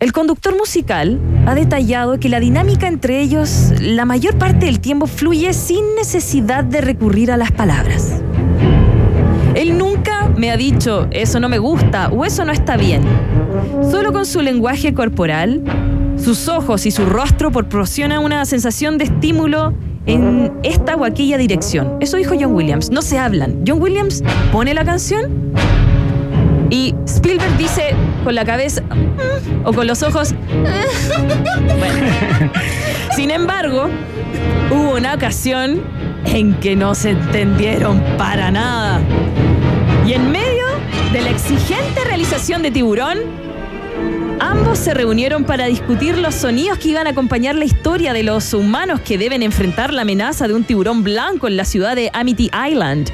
[0.00, 5.06] El conductor musical ha detallado que la dinámica entre ellos la mayor parte del tiempo
[5.06, 8.20] fluye sin necesidad de recurrir a las palabras.
[9.54, 13.02] Él nunca me ha dicho eso no me gusta o eso no está bien.
[13.88, 15.62] Solo con su lenguaje corporal,
[16.16, 19.74] sus ojos y su rostro proporcionan una sensación de estímulo
[20.06, 21.96] en esta o aquella dirección.
[22.00, 22.90] Eso dijo John Williams.
[22.90, 23.62] No se hablan.
[23.66, 25.30] John Williams pone la canción
[26.70, 27.94] y Spielberg dice
[28.24, 30.34] con la cabeza "Mm", o con los ojos.
[31.78, 32.50] Bueno.
[33.16, 33.88] Sin embargo,
[34.70, 35.82] hubo una ocasión
[36.24, 39.00] en que no se entendieron para nada.
[40.06, 40.64] Y en medio
[41.12, 43.18] de la exigente realización de Tiburón,
[44.42, 48.52] ambos se reunieron para discutir los sonidos que iban a acompañar la historia de los
[48.52, 52.50] humanos que deben enfrentar la amenaza de un tiburón blanco en la ciudad de Amity
[52.68, 53.08] Island.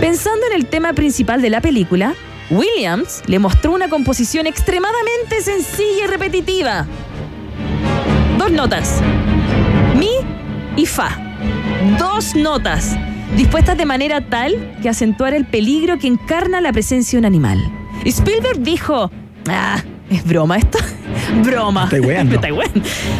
[0.00, 2.14] Pensando en el tema principal de la película,
[2.50, 6.86] Williams le mostró una composición extremadamente sencilla y repetitiva.
[8.36, 9.00] Dos notas.
[9.96, 10.10] Mi
[10.76, 11.16] y fa.
[11.98, 12.94] Dos notas,
[13.36, 17.58] dispuestas de manera tal que acentuara el peligro que encarna la presencia de un animal.
[18.04, 19.10] Spielberg dijo,
[19.48, 19.82] ah,
[20.12, 20.78] ¿es broma esto?
[21.44, 21.84] broma.
[21.84, 22.38] Estoy weando.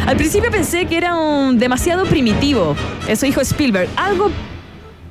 [0.05, 2.75] Al principio pensé que era un demasiado primitivo.
[3.07, 3.89] Eso dijo Spielberg.
[3.95, 4.31] Algo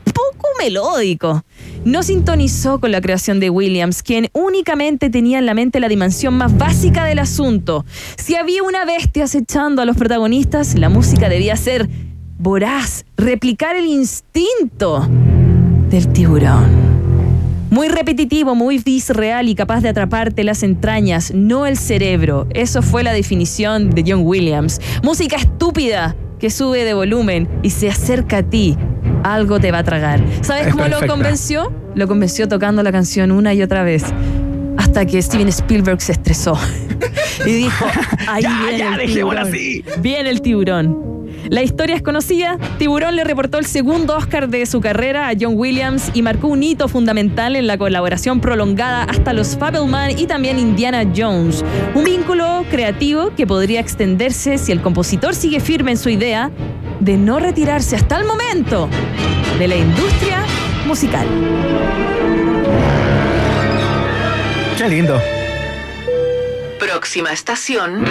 [0.04, 1.44] poco melódico.
[1.84, 6.34] No sintonizó con la creación de Williams, quien únicamente tenía en la mente la dimensión
[6.34, 7.84] más básica del asunto.
[8.16, 11.88] Si había una bestia acechando a los protagonistas, la música debía ser
[12.38, 15.08] voraz, replicar el instinto
[15.90, 16.91] del tiburón.
[17.72, 22.46] Muy repetitivo, muy visceral y capaz de atraparte las entrañas, no el cerebro.
[22.50, 24.78] Eso fue la definición de John Williams.
[25.02, 28.76] Música estúpida que sube de volumen y se acerca a ti.
[29.24, 30.22] Algo te va a tragar.
[30.42, 31.72] ¿Sabes Es cómo lo convenció?
[31.94, 34.04] Lo convenció tocando la canción una y otra vez.
[34.76, 36.58] Hasta que Steven Spielberg se estresó
[37.46, 37.86] y dijo,
[38.28, 39.48] ahí Ya, viene ya, el dejémosla tiburón.
[39.54, 39.84] así.
[40.02, 41.21] Viene el tiburón.
[41.48, 42.58] La historia es conocida.
[42.78, 46.62] Tiburón le reportó el segundo Oscar de su carrera a John Williams y marcó un
[46.62, 51.64] hito fundamental en la colaboración prolongada hasta los Fabelman y también Indiana Jones.
[51.94, 56.50] Un vínculo creativo que podría extenderse si el compositor sigue firme en su idea
[57.00, 58.88] de no retirarse hasta el momento
[59.58, 60.44] de la industria
[60.86, 61.26] musical.
[64.78, 65.20] Qué lindo.
[66.78, 68.04] Próxima estación.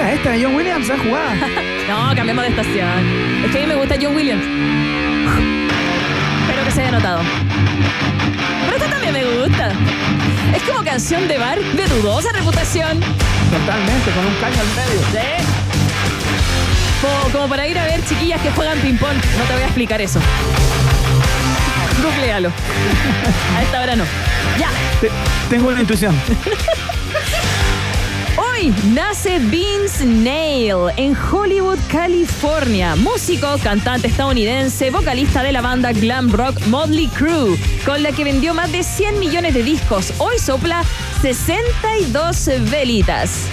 [0.00, 1.34] Mira, esta de John Williams ha jugado.
[1.90, 3.44] No, cambiemos de estación.
[3.44, 4.44] Es que a mí me gusta John Williams.
[6.42, 7.20] Espero que se haya notado.
[8.64, 9.72] Pero esta también me gusta.
[10.54, 13.00] Es como canción de bar de dudosa reputación.
[13.00, 15.00] Totalmente, con un caño al medio.
[15.10, 15.44] ¿Sí?
[17.02, 19.16] Como, como para ir a ver chiquillas que juegan ping-pong.
[19.36, 20.20] No te voy a explicar eso.
[22.02, 22.50] Googlealo.
[23.58, 24.04] A esta hora no.
[24.60, 24.68] Ya.
[25.00, 25.10] Te-
[25.50, 26.14] tengo una intuición.
[28.68, 32.94] Nace Vince Neil en Hollywood, California.
[32.94, 37.56] Músico, cantante estadounidense, vocalista de la banda glam rock Motley Crue,
[37.86, 40.12] con la que vendió más de 100 millones de discos.
[40.18, 40.84] Hoy sopla
[41.22, 43.46] 62 velitas.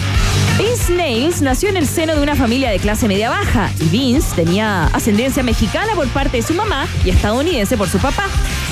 [0.57, 4.35] Vince Nails nació en el seno de una familia de clase media baja y Vince
[4.35, 8.25] tenía ascendencia mexicana por parte de su mamá y estadounidense por su papá.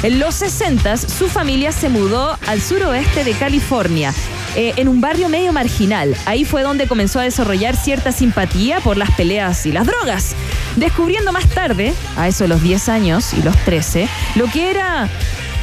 [0.03, 4.13] En los 60 su familia se mudó al suroeste de California.
[4.55, 6.15] Eh, en un barrio medio marginal.
[6.25, 10.35] Ahí fue donde comenzó a desarrollar cierta simpatía por las peleas y las drogas,
[10.75, 15.09] descubriendo más tarde, a eso los 10 años y los 13, lo que era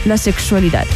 [0.05, 0.87] la sexualidad.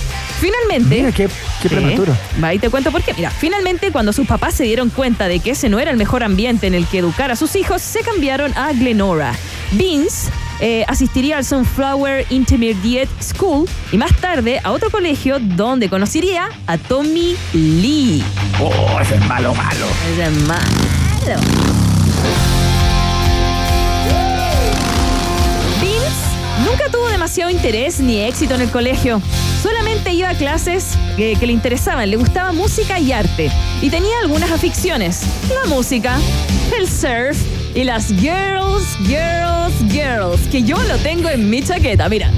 [0.41, 0.97] Finalmente.
[0.97, 1.29] Mira, qué,
[1.63, 2.15] prematuro.
[2.53, 3.15] Y te cuento por qué.
[3.15, 6.23] Mira, finalmente cuando sus papás se dieron cuenta de que ese no era el mejor
[6.23, 9.33] ambiente en el que educar a sus hijos, se cambiaron a Glenora.
[9.73, 10.31] Vince
[10.61, 16.79] eh, asistiría al Sunflower Intermediate School y más tarde a otro colegio donde conocería a
[16.79, 18.23] Tommy Lee.
[18.61, 19.87] Oh, ese es malo, malo.
[20.13, 21.41] Ese es malo.
[25.81, 29.21] Vince nunca tuvo demasiado interés ni éxito en el colegio.
[29.63, 33.51] Solamente iba a clases que, que le interesaban, le gustaba música y arte.
[33.83, 35.23] Y tenía algunas aficiones.
[35.51, 36.19] La música,
[36.79, 37.37] el surf
[37.77, 40.41] y las girls, girls, girls.
[40.51, 42.31] Que yo lo tengo en mi chaqueta, mira.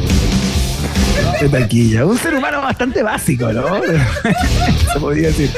[1.41, 2.05] De taquilla.
[2.05, 3.81] Un ser humano bastante básico, ¿no?
[4.93, 5.51] Se podría decir.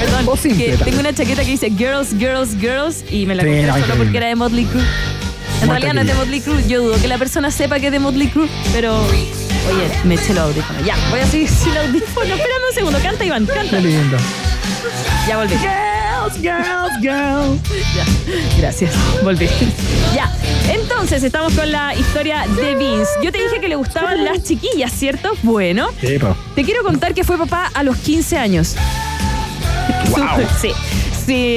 [0.00, 0.84] Perdón, O simple que también.
[0.84, 3.94] tengo una chaqueta que dice girls, girls, girls y me la Sí, compré no, solo
[3.96, 4.82] porque era de Motley Crue.
[5.62, 6.14] En realidad no es de.
[6.14, 6.66] Motley Crue.
[6.68, 8.96] Yo dudo que la persona sepa que es de Motley Crue, pero.
[9.04, 10.84] Oye, me eché los audífonos.
[10.84, 12.30] Ya, voy a seguir sin audífonos.
[12.30, 12.98] Espérame un segundo.
[13.00, 13.70] Canta, Iván, canta.
[13.76, 14.16] Qué lindo.
[15.28, 15.54] Ya volví.
[16.34, 17.60] Girls, girls, girls.
[17.94, 18.04] Ya,
[18.58, 18.92] gracias.
[19.22, 19.48] Volví.
[20.12, 20.28] Ya.
[20.68, 23.10] Entonces, estamos con la historia de Vince.
[23.22, 25.30] Yo te dije que le gustaban las chiquillas, ¿cierto?
[25.44, 26.18] Bueno, Sí,
[26.56, 28.74] te quiero contar que fue papá a los 15 años.
[30.10, 30.44] Wow.
[30.60, 30.72] Sí.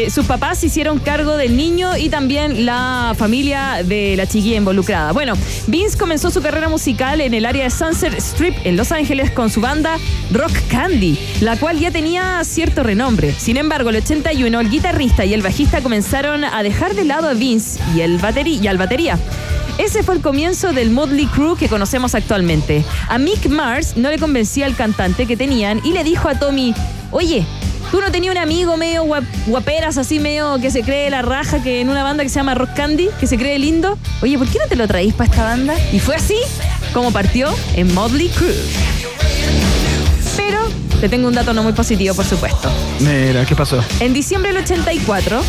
[0.10, 5.12] Sus papás hicieron cargo del niño y también la familia de la chiquilla involucrada.
[5.12, 5.34] Bueno,
[5.68, 9.52] Vince comenzó su carrera musical en el área de Sunset Strip en Los Ángeles con
[9.52, 9.98] su banda
[10.32, 13.34] Rock Candy, la cual ya tenía cierto renombre.
[13.38, 17.34] Sin embargo, el 81 el guitarrista y el bajista comenzaron a dejar de lado a
[17.36, 19.20] Vince y, el bateri- y al batería.
[19.78, 22.84] Ese fue el comienzo del Motley Crue que conocemos actualmente.
[23.08, 26.74] A Mick Mars no le convencía el cantante que tenían y le dijo a Tommy,
[27.12, 27.46] oye,
[27.92, 31.62] ¿tú no tenías un amigo medio guap- guaperas así, medio que se cree la raja
[31.64, 33.98] que en una banda que se llama Rock Candy, que se cree lindo?
[34.22, 35.76] Oye, ¿por qué no te lo traís para esta banda?
[35.92, 36.36] Y fue así
[36.94, 38.56] como partió en Motley Crue.
[40.38, 40.60] Pero
[41.02, 42.70] te tengo un dato no muy positivo, por supuesto.
[43.00, 43.84] Mira, ¿qué pasó?
[44.00, 45.42] En diciembre del 84,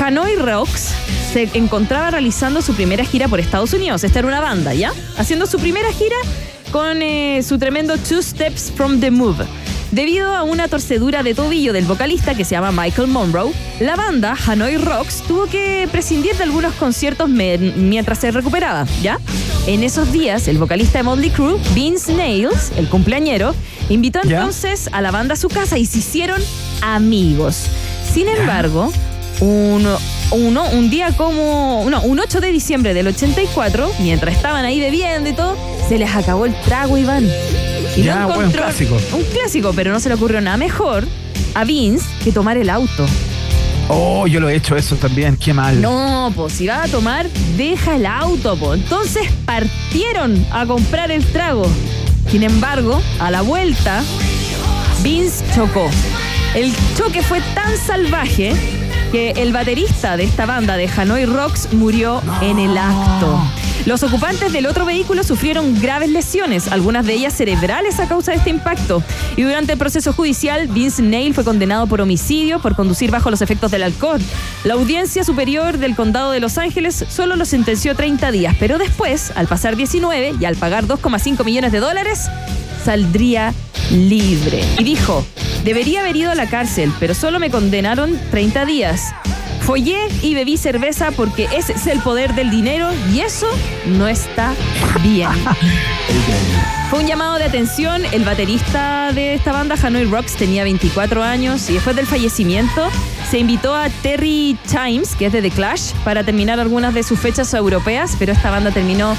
[0.00, 0.90] Hanoi Rocks
[1.32, 4.04] se encontraba realizando su primera gira por Estados Unidos.
[4.04, 4.92] Esta era una banda, ¿ya?
[5.18, 6.16] Haciendo su primera gira
[6.72, 9.44] con eh, su tremendo Two Steps from the Move.
[9.96, 14.36] Debido a una torcedura de tobillo del vocalista que se llama Michael Monroe, la banda
[14.46, 19.18] Hanoi Rocks tuvo que prescindir de algunos conciertos mientras se recuperaba, ¿ya?
[19.66, 23.54] En esos días, el vocalista de Motley Crue, Vince Nails, el cumpleañero,
[23.88, 24.36] invitó ¿Ya?
[24.36, 26.42] entonces a la banda a su casa y se hicieron
[26.82, 27.64] amigos.
[28.12, 28.92] Sin embargo,
[29.40, 29.88] un,
[30.30, 31.86] uno, un día como.
[31.88, 35.56] No, un 8 de diciembre del 84, mientras estaban ahí bebiendo y todo,
[35.88, 37.26] se les acabó el trago, Iván.
[37.96, 38.96] Y Ya, no bueno, un clásico.
[39.12, 41.06] Un clásico, pero no se le ocurrió nada mejor
[41.54, 43.06] a Vince que tomar el auto.
[43.88, 45.36] Oh, yo lo he hecho eso también.
[45.36, 45.80] Qué mal.
[45.80, 48.80] No, pues si va a tomar, deja el auto, pues.
[48.80, 51.66] Entonces partieron a comprar el trago.
[52.30, 54.02] Sin embargo, a la vuelta,
[55.02, 55.88] Vince chocó.
[56.54, 58.54] El choque fue tan salvaje
[59.12, 63.40] que el baterista de esta banda de Hanoi Rocks murió en el acto.
[63.86, 68.38] Los ocupantes del otro vehículo sufrieron graves lesiones, algunas de ellas cerebrales a causa de
[68.38, 69.00] este impacto.
[69.36, 73.42] Y durante el proceso judicial, Vince Neil fue condenado por homicidio por conducir bajo los
[73.42, 74.20] efectos del alcohol.
[74.64, 79.32] La audiencia superior del condado de Los Ángeles solo lo sentenció 30 días, pero después,
[79.36, 82.28] al pasar 19 y al pagar 2,5 millones de dólares,
[82.84, 83.54] saldría
[83.92, 84.64] libre.
[84.80, 85.24] Y dijo,
[85.64, 89.14] debería haber ido a la cárcel, pero solo me condenaron 30 días.
[89.66, 93.48] Follé y bebí cerveza porque ese es el poder del dinero y eso
[93.86, 94.54] no está
[95.02, 95.28] bien.
[96.88, 98.04] Fue un llamado de atención.
[98.12, 102.90] El baterista de esta banda, Hanoi Rocks, tenía 24 años y después del fallecimiento
[103.28, 107.18] se invitó a Terry Chimes, que es de The Clash, para terminar algunas de sus
[107.18, 109.16] fechas europeas, pero esta banda terminó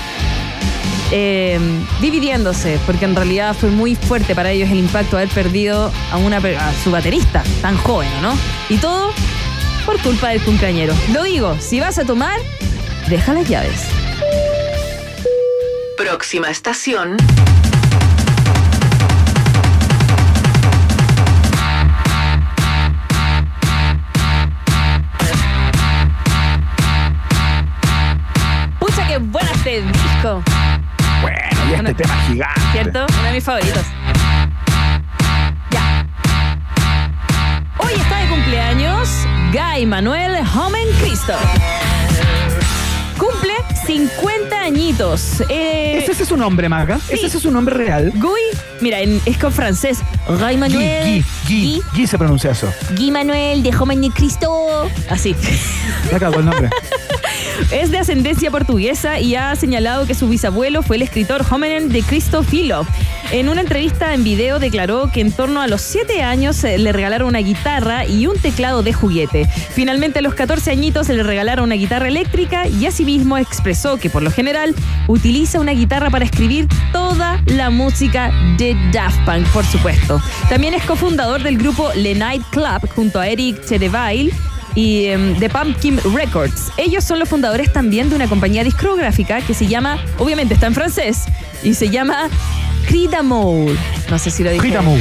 [1.11, 1.59] eh,
[1.99, 6.15] dividiéndose, porque en realidad fue muy fuerte para ellos el impacto de haber perdido a,
[6.15, 8.33] una, a su baterista tan joven, ¿no?
[8.69, 9.11] Y todo
[9.87, 10.93] por culpa del cumpleañero.
[11.13, 12.37] Lo digo, si vas a tomar,
[13.07, 13.87] deja las llaves.
[15.95, 17.15] Próxima estación.
[28.79, 30.43] Pucha, qué bueno este disco.
[31.21, 31.37] Bueno,
[31.69, 32.61] y este tema gigante.
[32.73, 33.05] ¿Cierto?
[33.07, 33.85] Uno de mis favoritos.
[35.71, 36.05] Ya.
[37.77, 41.33] Hoy está de cumpleaños Guy Manuel Homen Cristo.
[43.17, 43.53] Cumple
[43.85, 45.41] 50 añitos.
[45.49, 46.99] Eh, ¿Ese, ese es su nombre, Maga?
[46.99, 47.13] sí.
[47.13, 48.11] ¿Ese, es su nombre real?
[48.15, 48.41] Guy,
[48.81, 49.99] mira, en- es con francés.
[50.27, 51.23] Guy, Manuel.
[51.47, 52.71] Guy, Guy, Guy se pronuncia eso.
[52.95, 54.89] Guy Manuel de Homen Cristo.
[55.09, 55.35] Así.
[56.19, 56.69] Cago el nombre.
[57.71, 62.01] Es de ascendencia portuguesa y ha señalado que su bisabuelo fue el escritor Homenen de
[62.01, 62.85] Cristo Filo.
[63.31, 66.93] En una entrevista en video declaró que en torno a los 7 años eh, le
[66.93, 69.49] regalaron una guitarra y un teclado de juguete.
[69.71, 74.23] Finalmente a los 14 añitos le regalaron una guitarra eléctrica y asimismo expresó que por
[74.23, 74.73] lo general
[75.07, 80.21] utiliza una guitarra para escribir toda la música de Daft Punk, por supuesto.
[80.47, 84.31] También es cofundador del grupo Le Night Club junto a Eric Chedevail
[84.77, 86.71] y em, de Pumpkin Records.
[86.77, 90.75] Ellos son los fundadores también de una compañía discográfica que se llama, obviamente está en
[90.75, 91.25] francés,
[91.63, 92.29] y se llama
[92.85, 93.75] Cri d'Amour.
[94.11, 94.61] No sé si lo dije.
[94.61, 94.99] Cri d'Amour.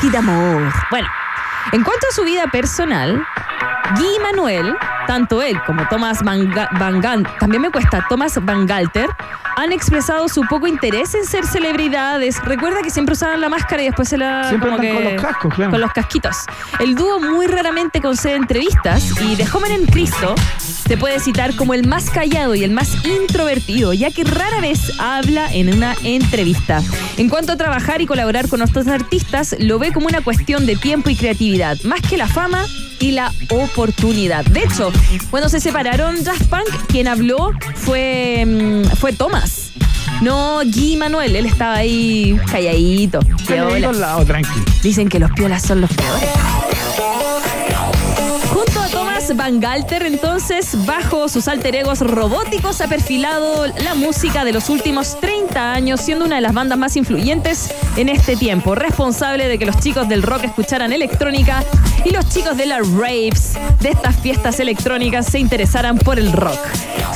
[0.00, 0.72] Cri d'Amour.
[0.90, 1.08] Bueno,
[1.72, 3.22] en cuanto a su vida personal,
[3.98, 4.74] Guy Manuel,
[5.08, 9.08] tanto él como Thomas Van, Van Gan- también me cuesta, Thomas Van Galter,
[9.56, 12.40] han expresado su poco interés en ser celebridades.
[12.44, 14.48] Recuerda que siempre usaban la máscara y después se la.
[14.50, 15.70] Siempre como que- con los cascos, claro.
[15.70, 16.36] Con los casquitos.
[16.78, 21.72] El dúo muy raramente concede entrevistas y de Joven en Cristo se puede citar como
[21.72, 26.82] el más callado y el más introvertido, ya que rara vez habla en una entrevista.
[27.16, 30.76] En cuanto a trabajar y colaborar con otros artistas, lo ve como una cuestión de
[30.76, 32.64] tiempo y creatividad, más que la fama
[33.00, 34.44] y la oportunidad.
[34.46, 34.92] De hecho,
[35.30, 39.72] cuando se separaron Daft Punk, quien habló fue, mm, fue Thomas.
[40.22, 43.20] No Guy Manuel, él estaba ahí calladito.
[43.92, 44.48] Lado, tranqui.
[44.82, 46.28] Dicen que los piolas son los peores.
[49.36, 55.20] Van Galter, entonces, bajo sus alter egos robóticos, ha perfilado la música de los últimos
[55.20, 59.66] 30 años, siendo una de las bandas más influyentes en este tiempo, responsable de que
[59.66, 61.62] los chicos del rock escucharan electrónica
[62.04, 66.58] y los chicos de las raves, de estas fiestas electrónicas, se interesaran por el rock.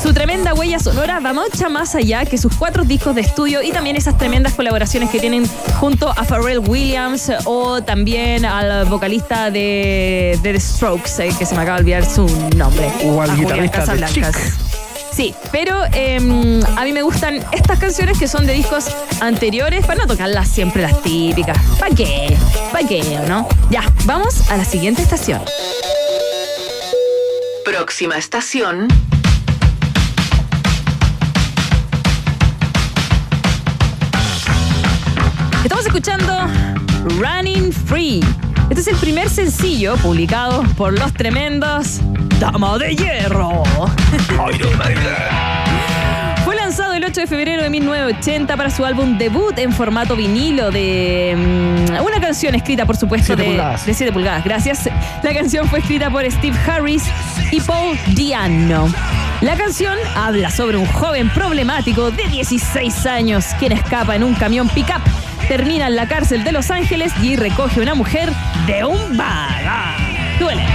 [0.03, 3.71] Su tremenda huella sonora va mucho más allá que sus cuatro discos de estudio y
[3.71, 5.47] también esas tremendas colaboraciones que tienen
[5.79, 11.55] junto a Pharrell Williams o también al vocalista de, de The Strokes, eh, que se
[11.55, 12.27] me acaba de olvidar su
[12.57, 12.93] nombre.
[13.05, 14.37] O al a Julián guitarrista de Casablancas.
[14.37, 14.73] Chic.
[15.13, 18.87] Sí, pero em, a mí me gustan estas canciones que son de discos
[19.21, 21.59] anteriores para no tocarlas siempre las típicas.
[21.79, 22.35] ¿Para qué?
[22.73, 23.03] ¿Para qué?
[23.23, 23.47] ¿o ¿No?
[23.71, 25.43] Ya, vamos a la siguiente estación.
[27.65, 28.89] Próxima estación.
[35.63, 36.49] Estamos escuchando
[37.21, 38.23] Running Free.
[38.71, 42.01] Este es el primer sencillo publicado por los tremendos
[42.41, 43.63] Dama de Hierro.
[46.45, 50.71] Fue lanzado el 8 de febrero de 1980 para su álbum debut en formato vinilo
[50.71, 53.87] de mm, una canción escrita, por supuesto, Siete de, pulgadas.
[53.87, 54.45] de 7 pulgadas.
[54.45, 54.89] Gracias.
[55.23, 57.05] La canción fue escrita por Steve Harris
[57.51, 58.93] y Paul Diano.
[59.43, 64.69] La canción habla sobre un joven problemático de 16 años quien escapa en un camión
[64.69, 65.03] pickup,
[65.49, 68.31] termina en la cárcel de Los Ángeles y recoge una mujer
[68.67, 69.63] de un bar.
[69.67, 69.97] Ah,
[70.39, 70.67] Duele.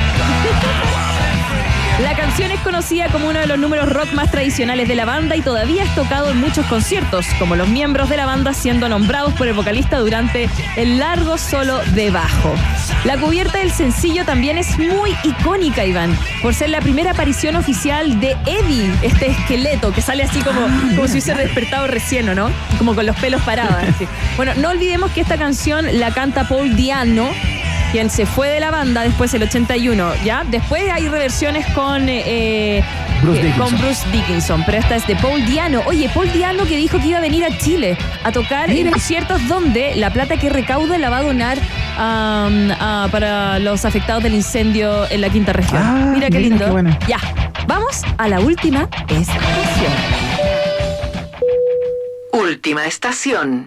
[2.00, 5.36] La canción es conocida como uno de los números rock más tradicionales de la banda
[5.36, 9.34] y todavía es tocado en muchos conciertos, como los miembros de la banda siendo nombrados
[9.34, 12.54] por el vocalista durante el largo solo de bajo.
[13.04, 18.20] La cubierta del sencillo también es muy icónica, Iván, por ser la primera aparición oficial
[18.20, 20.62] de Eddie, este esqueleto que sale así como,
[20.95, 22.52] como si hubiese despertado recién, ¿o ¿no?
[22.78, 23.76] Como con los pelos parados.
[23.76, 24.08] así.
[24.36, 27.32] Bueno, no olvidemos que esta canción la canta Paul Diano,
[27.92, 30.44] quien se fue de la banda después del 81, ¿ya?
[30.44, 32.84] Después hay reversiones con, eh, eh,
[33.22, 33.70] Bruce eh, Dickinson.
[33.70, 35.82] con Bruce Dickinson, pero esta es de Paul Diano.
[35.86, 39.48] Oye, Paul Diano que dijo que iba a venir a Chile a tocar en conciertos
[39.48, 41.58] donde la plata que recauda la va a donar
[43.12, 45.82] para los afectados del incendio en la quinta región.
[45.84, 46.66] Ah, mira qué mira, lindo.
[46.66, 46.98] qué bueno.
[47.08, 47.20] Ya,
[47.68, 49.94] vamos a la última estación.
[52.34, 53.66] Última estación.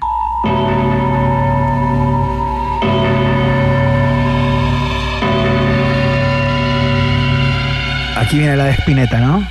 [8.31, 9.41] Aquí viene la de Spinetta, ¿no?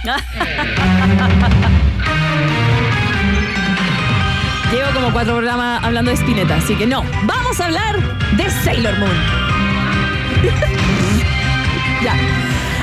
[4.71, 7.03] Llevo como cuatro programas hablando de Spinetta, así que no.
[7.25, 7.99] Vamos a hablar
[8.37, 9.11] de Sailor Moon.
[12.05, 12.15] ya.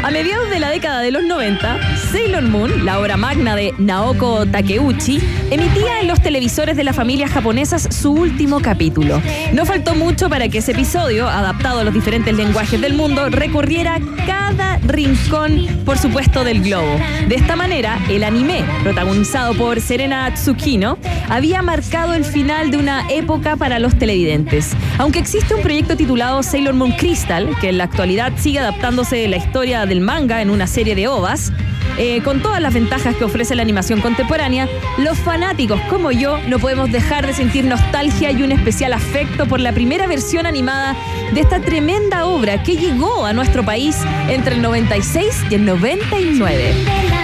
[0.07, 4.47] A mediados de la década de los 90, Sailor Moon, la obra magna de Naoko
[4.47, 5.19] Takeuchi,
[5.51, 9.21] emitía en los televisores de las familias japonesas su último capítulo.
[9.53, 13.99] No faltó mucho para que ese episodio, adaptado a los diferentes lenguajes del mundo, recorriera
[14.29, 17.01] cada rincón, por supuesto, del globo.
[17.27, 20.99] De esta manera, el anime, protagonizado por Serena Tsukino,
[21.29, 24.71] había marcado el final de una época para los televidentes.
[24.99, 29.37] Aunque existe un proyecto titulado Sailor Moon Crystal, que en la actualidad sigue adaptándose la
[29.37, 31.53] historia del manga en una serie de ovas,
[31.99, 34.69] eh, con todas las ventajas que ofrece la animación contemporánea,
[34.99, 39.61] los fanáticos como yo no podemos dejar de sentir nostalgia y un especial afecto por
[39.61, 40.95] la primera versión animada
[41.33, 43.97] de esta tremenda obra que llegó a nuestro país
[44.29, 47.16] entre el 96 y el 99.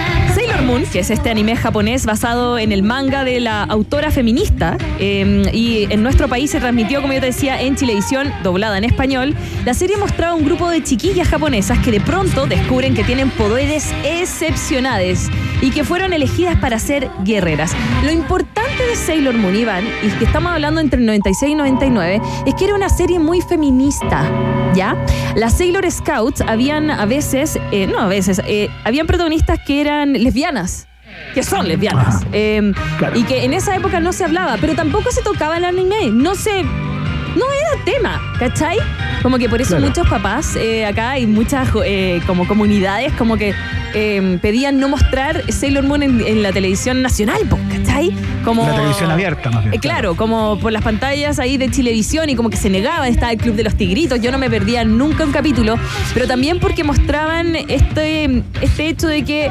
[0.63, 5.91] Que es este anime japonés basado en el manga de la autora feminista, eh, y
[5.91, 9.35] en nuestro país se transmitió, como yo te decía, en Chilevisión, doblada en español.
[9.65, 13.93] La serie mostraba un grupo de chiquillas japonesas que de pronto descubren que tienen poderes
[14.05, 15.29] excepcionales
[15.61, 17.73] y que fueron elegidas para ser guerreras.
[18.05, 22.21] Lo importante de Sailor Moon, Iván, y que estamos hablando entre el 96 y 99,
[22.45, 24.29] es que era una serie muy feminista,
[24.75, 24.95] ¿ya?
[25.35, 30.13] Las Sailor Scouts habían a veces, eh, no a veces, eh, habían protagonistas que eran
[30.13, 30.87] lesbianas.
[31.35, 32.23] Que son lesbianas.
[32.31, 32.73] Eh,
[33.15, 36.09] Y que en esa época no se hablaba, pero tampoco se tocaba el anime.
[36.11, 36.63] No se.
[36.63, 38.77] No era tema, ¿cachai?
[39.21, 39.87] Como que por eso Claro.
[39.87, 43.53] muchos papás eh, acá hay muchas eh, como comunidades como que
[43.93, 47.41] eh, pedían no mostrar Sailor Moon en, en la televisión nacional,
[47.71, 48.11] ¿cachai?
[48.43, 49.73] Como, La televisión abierta, más bien.
[49.73, 53.31] Eh, claro, como por las pantallas ahí de Chilevisión y como que se negaban, estaba
[53.31, 55.75] el Club de los Tigritos, yo no me perdía nunca un capítulo,
[56.13, 59.49] pero también porque mostraban este, este hecho de que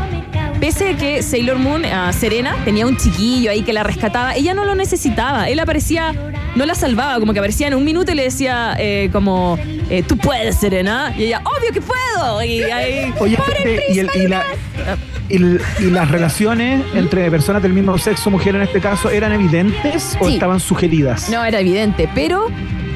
[0.60, 4.54] pese a que Sailor Moon, a Serena, tenía un chiquillo ahí que la rescataba, ella
[4.54, 6.14] no lo necesitaba, él aparecía,
[6.54, 9.58] no la salvaba, como que aparecía en un minuto y le decía eh, como,
[9.90, 14.10] eh, tú puedes, Serena, y ella, obvio que puedo, y ahí, Oye, "Pobre y, el-
[14.14, 14.44] y la-
[15.28, 20.26] y las relaciones entre personas del mismo sexo, mujer en este caso, eran evidentes o
[20.26, 20.34] Sí.
[20.34, 21.30] estaban sugeridas?
[21.30, 22.48] No, era evidente, pero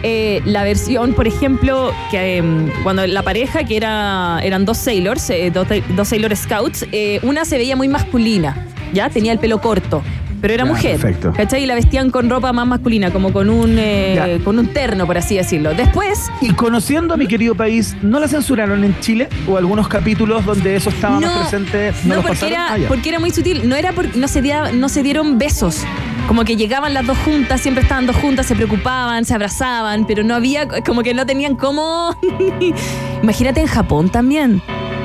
[0.03, 5.31] eh, la versión, por ejemplo, que em, cuando la pareja, que era, eran dos Sailors,
[5.31, 5.67] eh, dos,
[5.97, 9.09] dos Sailor Scouts, eh, una se veía muy masculina, ¿ya?
[9.09, 10.03] Tenía el pelo corto.
[10.41, 11.33] Pero era mujer, perfecto.
[11.37, 11.63] ¿cachai?
[11.63, 15.17] Y la vestían con ropa más masculina, como con un, eh, con un terno, por
[15.19, 15.75] así decirlo.
[15.75, 19.29] Después, Y conociendo a mi querido país, ¿no la censuraron en Chile?
[19.49, 23.19] ¿O algunos capítulos donde eso estaba más presente no, no, porque era, Ah, porque era
[23.19, 23.69] muy sutil.
[23.69, 25.83] No era porque no se, dia- no se dieron besos.
[26.29, 30.25] Como que llegaban las dos juntas, siempre estaban dos juntas, se preocupaban, se abrazaban, pero
[30.25, 32.17] no había, como que no tenían cómo.
[33.23, 34.61] Imagínate en Japón también,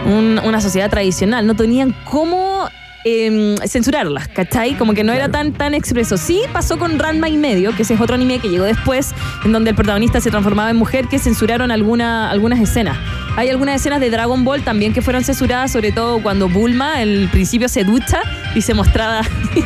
[0.06, 2.68] un- una sociedad tradicional, no tenían cómo
[3.04, 4.76] em, censurarlas, ¿cachai?
[4.76, 6.18] Como que no era tan, tan expreso.
[6.18, 9.14] Sí pasó con Ranma y medio, que ese es otro anime que llegó después,
[9.46, 12.98] en donde el protagonista se transformaba en mujer, que censuraron alguna, algunas escenas.
[13.38, 17.30] Hay algunas escenas de Dragon Ball también que fueron censuradas, sobre todo cuando Bulma al
[17.32, 18.22] principio se ducha
[18.56, 19.22] y se mostraba.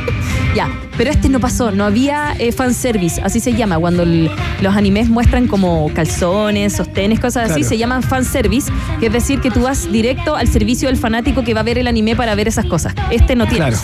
[0.55, 4.29] ya, pero este no pasó, no había eh, fanservice, así se llama, cuando el-
[4.61, 7.69] los animes muestran como calzones, sostenes, cosas así, Claro.
[7.69, 11.53] se llaman fanservice, que es decir que tú vas directo al servicio del fanático que
[11.53, 12.93] va a ver el anime para ver esas cosas.
[13.11, 13.67] Este no tiene.
[13.67, 13.77] Claro.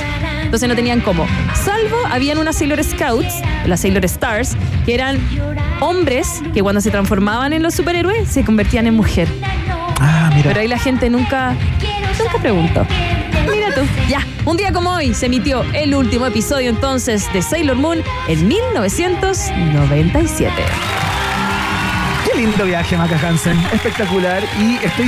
[0.44, 1.26] Entonces no tenían cómo.
[1.64, 3.34] Salvo, habían unas Sailor Scouts,
[3.66, 5.18] las Sailor Stars, que eran
[5.80, 9.28] hombres que cuando se transformaban en los superhéroes se convertían en mujer.
[10.00, 10.50] Ah, mira.
[10.50, 11.56] Pero ahí la gente nunca,
[12.20, 12.86] nunca preguntó.
[13.52, 13.82] Mira tú.
[14.08, 18.48] Ya, un día como hoy se emitió el último episodio entonces de Sailor Moon en
[18.48, 20.54] 1997.
[22.34, 23.58] Qué lindo viaje, Maca Hansen.
[23.74, 24.42] Espectacular.
[24.60, 25.08] Y estoy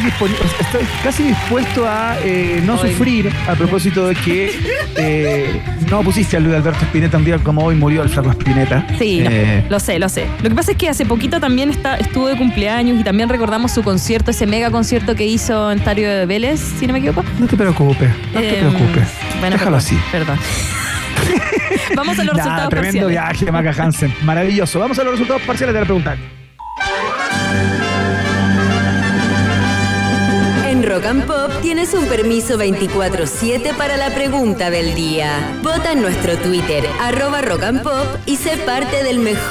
[0.59, 4.51] estoy casi dispuesto a eh, no sufrir a propósito de que
[4.97, 8.86] eh, no pusiste a Luis Alberto Spinetta un día como hoy murió el flaco Spinetta.
[8.99, 10.28] Sí, lo- Eh, lo sé, lo sé.
[10.41, 13.71] Lo que pasa es que hace poquito también está, estuvo de cumpleaños y también recordamos
[13.71, 17.24] su concierto, ese mega concierto que hizo en Estadio de Vélez, si no me equivoco.
[17.39, 19.07] no te preocupes, no te preocupes.
[19.39, 19.97] bueno, Déjalo perdón, así.
[20.11, 20.39] Perdón.
[21.95, 23.39] Vamos a los Nah, resultados tremendo parciales.
[23.39, 24.13] viaje, Maca Hansen.
[24.24, 24.80] Maravilloso.
[24.80, 26.15] Vamos a los resultados parciales de la pregunta.
[30.93, 35.57] Rock and Pop tienes un permiso 24-7 para la pregunta del día.
[35.63, 37.63] Vota en nuestro Twitter, arroba Rock
[38.27, 39.33] y sé parte del mejor